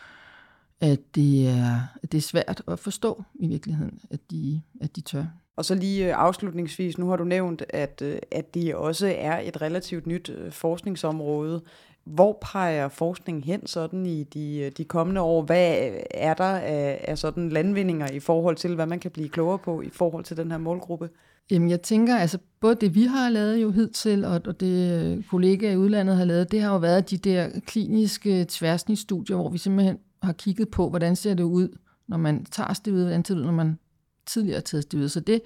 at 0.81 1.15
det 1.15 1.47
er, 1.47 1.79
at 2.03 2.11
det 2.11 2.17
er 2.17 2.21
svært 2.21 2.61
at 2.67 2.79
forstå 2.79 3.23
i 3.35 3.47
virkeligheden, 3.47 3.99
at 4.09 4.19
de, 4.31 4.61
at 4.81 4.95
de 4.95 5.01
tør. 5.01 5.25
Og 5.57 5.65
så 5.65 5.75
lige 5.75 6.07
øh, 6.07 6.13
afslutningsvis, 6.17 6.97
nu 6.97 7.09
har 7.09 7.15
du 7.15 7.23
nævnt, 7.23 7.63
at, 7.69 8.01
øh, 8.05 8.17
at 8.31 8.53
det 8.53 8.75
også 8.75 9.13
er 9.17 9.39
et 9.39 9.61
relativt 9.61 10.07
nyt 10.07 10.29
øh, 10.29 10.51
forskningsområde. 10.51 11.61
Hvor 12.05 12.37
peger 12.41 12.89
forskningen 12.89 13.43
hen 13.43 13.67
sådan 13.67 14.05
i 14.05 14.23
de, 14.23 14.71
de 14.77 14.83
kommende 14.83 15.21
år? 15.21 15.41
Hvad 15.41 15.89
er 16.11 16.33
der 16.33 16.43
af, 16.43 17.05
af 17.07 17.17
sådan 17.17 17.49
landvindinger 17.49 18.11
i 18.11 18.19
forhold 18.19 18.55
til, 18.55 18.75
hvad 18.75 18.85
man 18.85 18.99
kan 18.99 19.11
blive 19.11 19.29
klogere 19.29 19.59
på 19.59 19.81
i 19.81 19.89
forhold 19.89 20.23
til 20.23 20.37
den 20.37 20.51
her 20.51 20.57
målgruppe? 20.57 21.09
Jamen 21.51 21.69
jeg 21.69 21.81
tænker, 21.81 22.17
altså 22.17 22.37
både 22.59 22.75
det 22.75 22.95
vi 22.95 23.03
har 23.03 23.29
lavet 23.29 23.61
jo 23.61 23.71
hidtil, 23.71 24.25
og, 24.25 24.41
og 24.45 24.59
det 24.59 25.23
kollegaer 25.29 25.71
i 25.71 25.77
udlandet 25.77 26.17
har 26.17 26.25
lavet, 26.25 26.51
det 26.51 26.61
har 26.61 26.71
jo 26.71 26.77
været 26.77 27.09
de 27.09 27.17
der 27.17 27.49
kliniske 27.65 28.45
tværsnitsstudier, 28.49 29.35
hvor 29.35 29.49
vi 29.49 29.57
simpelthen 29.57 29.97
har 30.23 30.33
kigget 30.33 30.69
på, 30.69 30.89
hvordan 30.89 31.15
ser 31.15 31.33
det 31.33 31.43
ud, 31.43 31.77
når 32.07 32.17
man 32.17 32.45
tager 32.45 32.73
stivet, 32.73 33.01
hvordan 33.01 33.25
ser 33.25 33.33
det 33.33 33.41
ud, 33.41 33.45
når 33.45 33.53
man 33.53 33.77
tidligere 34.27 34.61
taget. 34.61 35.11
Så 35.11 35.19
det, 35.19 35.41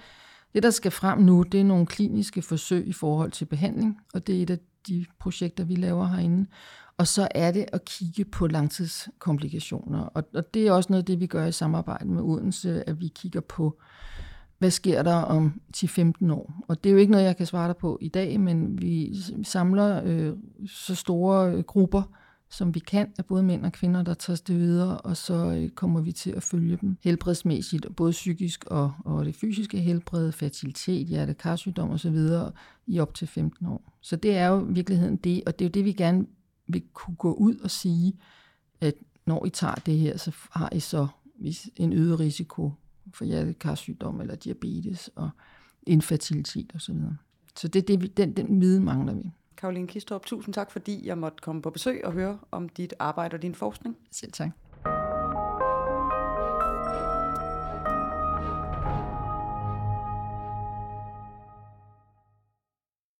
det, 0.54 0.64
der 0.64 0.70
skal 0.70 0.92
frem 0.92 1.20
nu, 1.20 1.44
det 1.44 1.60
er 1.60 1.64
nogle 1.64 1.86
kliniske 1.86 2.42
forsøg 2.42 2.88
i 2.88 2.94
forhold 2.94 3.32
til 3.32 3.46
behandling, 3.46 3.98
og 4.14 4.28
det 4.28 4.38
er 4.38 4.44
et 4.44 4.50
af 4.50 4.60
de 4.88 5.06
projekter, 5.20 5.64
vi 5.64 5.76
laver 5.76 6.08
herinde. 6.08 6.46
Og 6.98 7.08
så 7.08 7.28
er 7.36 7.52
det 7.52 7.66
at 7.74 7.86
kigge 7.86 8.26
på 8.26 8.48
langtidskomplikationer. 8.48 10.00
Og, 10.00 10.24
og 10.34 10.54
det 10.54 10.68
er 10.68 10.72
også 10.72 10.88
noget 10.90 11.02
af 11.02 11.06
det, 11.06 11.20
vi 11.20 11.28
gør 11.28 11.46
i 11.46 11.52
samarbejde 11.52 12.08
med 12.08 12.22
Odense, 12.22 12.90
at 12.90 13.02
vi 13.02 13.08
kigger 13.08 13.42
på, 13.42 13.80
hvad 14.60 14.72
sker 14.72 15.04
der 15.04 15.16
om 15.16 15.62
10-15 15.78 16.34
år? 16.34 16.54
Og 16.68 16.84
det 16.84 16.90
er 16.90 16.94
jo 16.94 17.00
ikke 17.00 17.12
noget, 17.12 17.26
jeg 17.26 17.38
kan 17.38 17.46
svare 17.46 17.68
dig 17.68 17.78
på 17.78 17.98
i 18.02 18.08
dag, 18.08 18.40
men 18.40 18.82
vi 18.82 19.16
samler 19.44 20.02
øh, 20.06 20.34
så 20.68 20.96
store 20.96 21.52
øh, 21.52 21.64
grupper, 21.64 22.04
som 22.52 22.76
vi 22.76 22.80
kan, 22.80 23.14
af 23.18 23.26
både 23.26 23.44
mænd 23.44 23.66
og 23.66 23.72
kvinder, 23.72 24.04
der 24.04 24.14
tager 24.14 24.42
det 24.48 24.60
videre, 24.60 24.98
og 24.98 25.18
så 25.18 25.34
øh, 25.34 25.70
kommer 25.70 26.02
vi 26.02 26.12
til 26.12 26.32
at 26.32 26.44
følge 26.44 26.78
dem 26.82 26.98
helbredsmæssigt, 27.02 27.96
både 27.96 28.12
psykisk 28.12 28.66
og, 28.66 28.94
og 29.06 29.26
det 29.26 29.36
fysiske 29.36 29.80
helbred, 29.80 30.32
fertilitet, 30.32 31.08
hjertekarsygdom 31.08 31.90
osv. 31.90 32.18
i 32.88 33.00
op 33.00 33.14
til 33.14 33.28
15 33.28 33.66
år. 33.66 33.98
Så 34.02 34.16
det 34.16 34.38
er 34.38 34.48
jo 34.48 34.70
i 34.70 34.74
virkeligheden 34.74 35.18
det, 35.18 35.44
og 35.46 35.60
det 35.60 35.66
er 35.66 35.70
jo 35.70 35.72
det, 35.72 35.86
vi 35.86 35.94
gerne 35.94 36.26
vil 36.68 36.84
kunne 36.94 37.16
gå 37.16 37.34
ud 37.34 37.56
og 37.56 37.72
sige, 37.72 38.14
at 38.82 38.94
når 39.26 39.46
I 39.46 39.50
tager 39.50 39.76
det 39.76 39.98
her, 39.98 40.18
så 40.18 40.32
har 40.52 40.70
I 40.74 40.80
så 40.80 41.08
en 41.76 41.94
øget 41.94 42.20
risiko 42.20 42.72
for 43.14 43.26
hjertekarsygdom 43.26 44.22
eller 44.22 44.36
diabetes 44.36 45.10
og 45.16 45.30
infertilitet 45.88 46.72
osv. 46.76 46.96
Så, 46.96 47.02
så 47.56 47.68
det, 47.68 47.88
det, 47.88 48.18
den, 48.18 48.36
den 48.36 48.62
viden 48.62 48.84
mangler 48.84 49.14
vi. 49.14 49.32
Karoline 49.62 49.88
Kistrup, 49.88 50.26
tusind 50.26 50.54
tak, 50.54 50.72
fordi 50.72 51.08
jeg 51.08 51.18
måtte 51.18 51.38
komme 51.42 51.62
på 51.62 51.70
besøg 51.70 52.06
og 52.06 52.12
høre 52.12 52.40
om 52.52 52.70
dit 52.70 52.94
arbejde 53.00 53.36
og 53.36 53.42
din 53.42 53.56
forskning. 53.56 53.98
Selv 54.12 54.32
tak. 54.32 54.50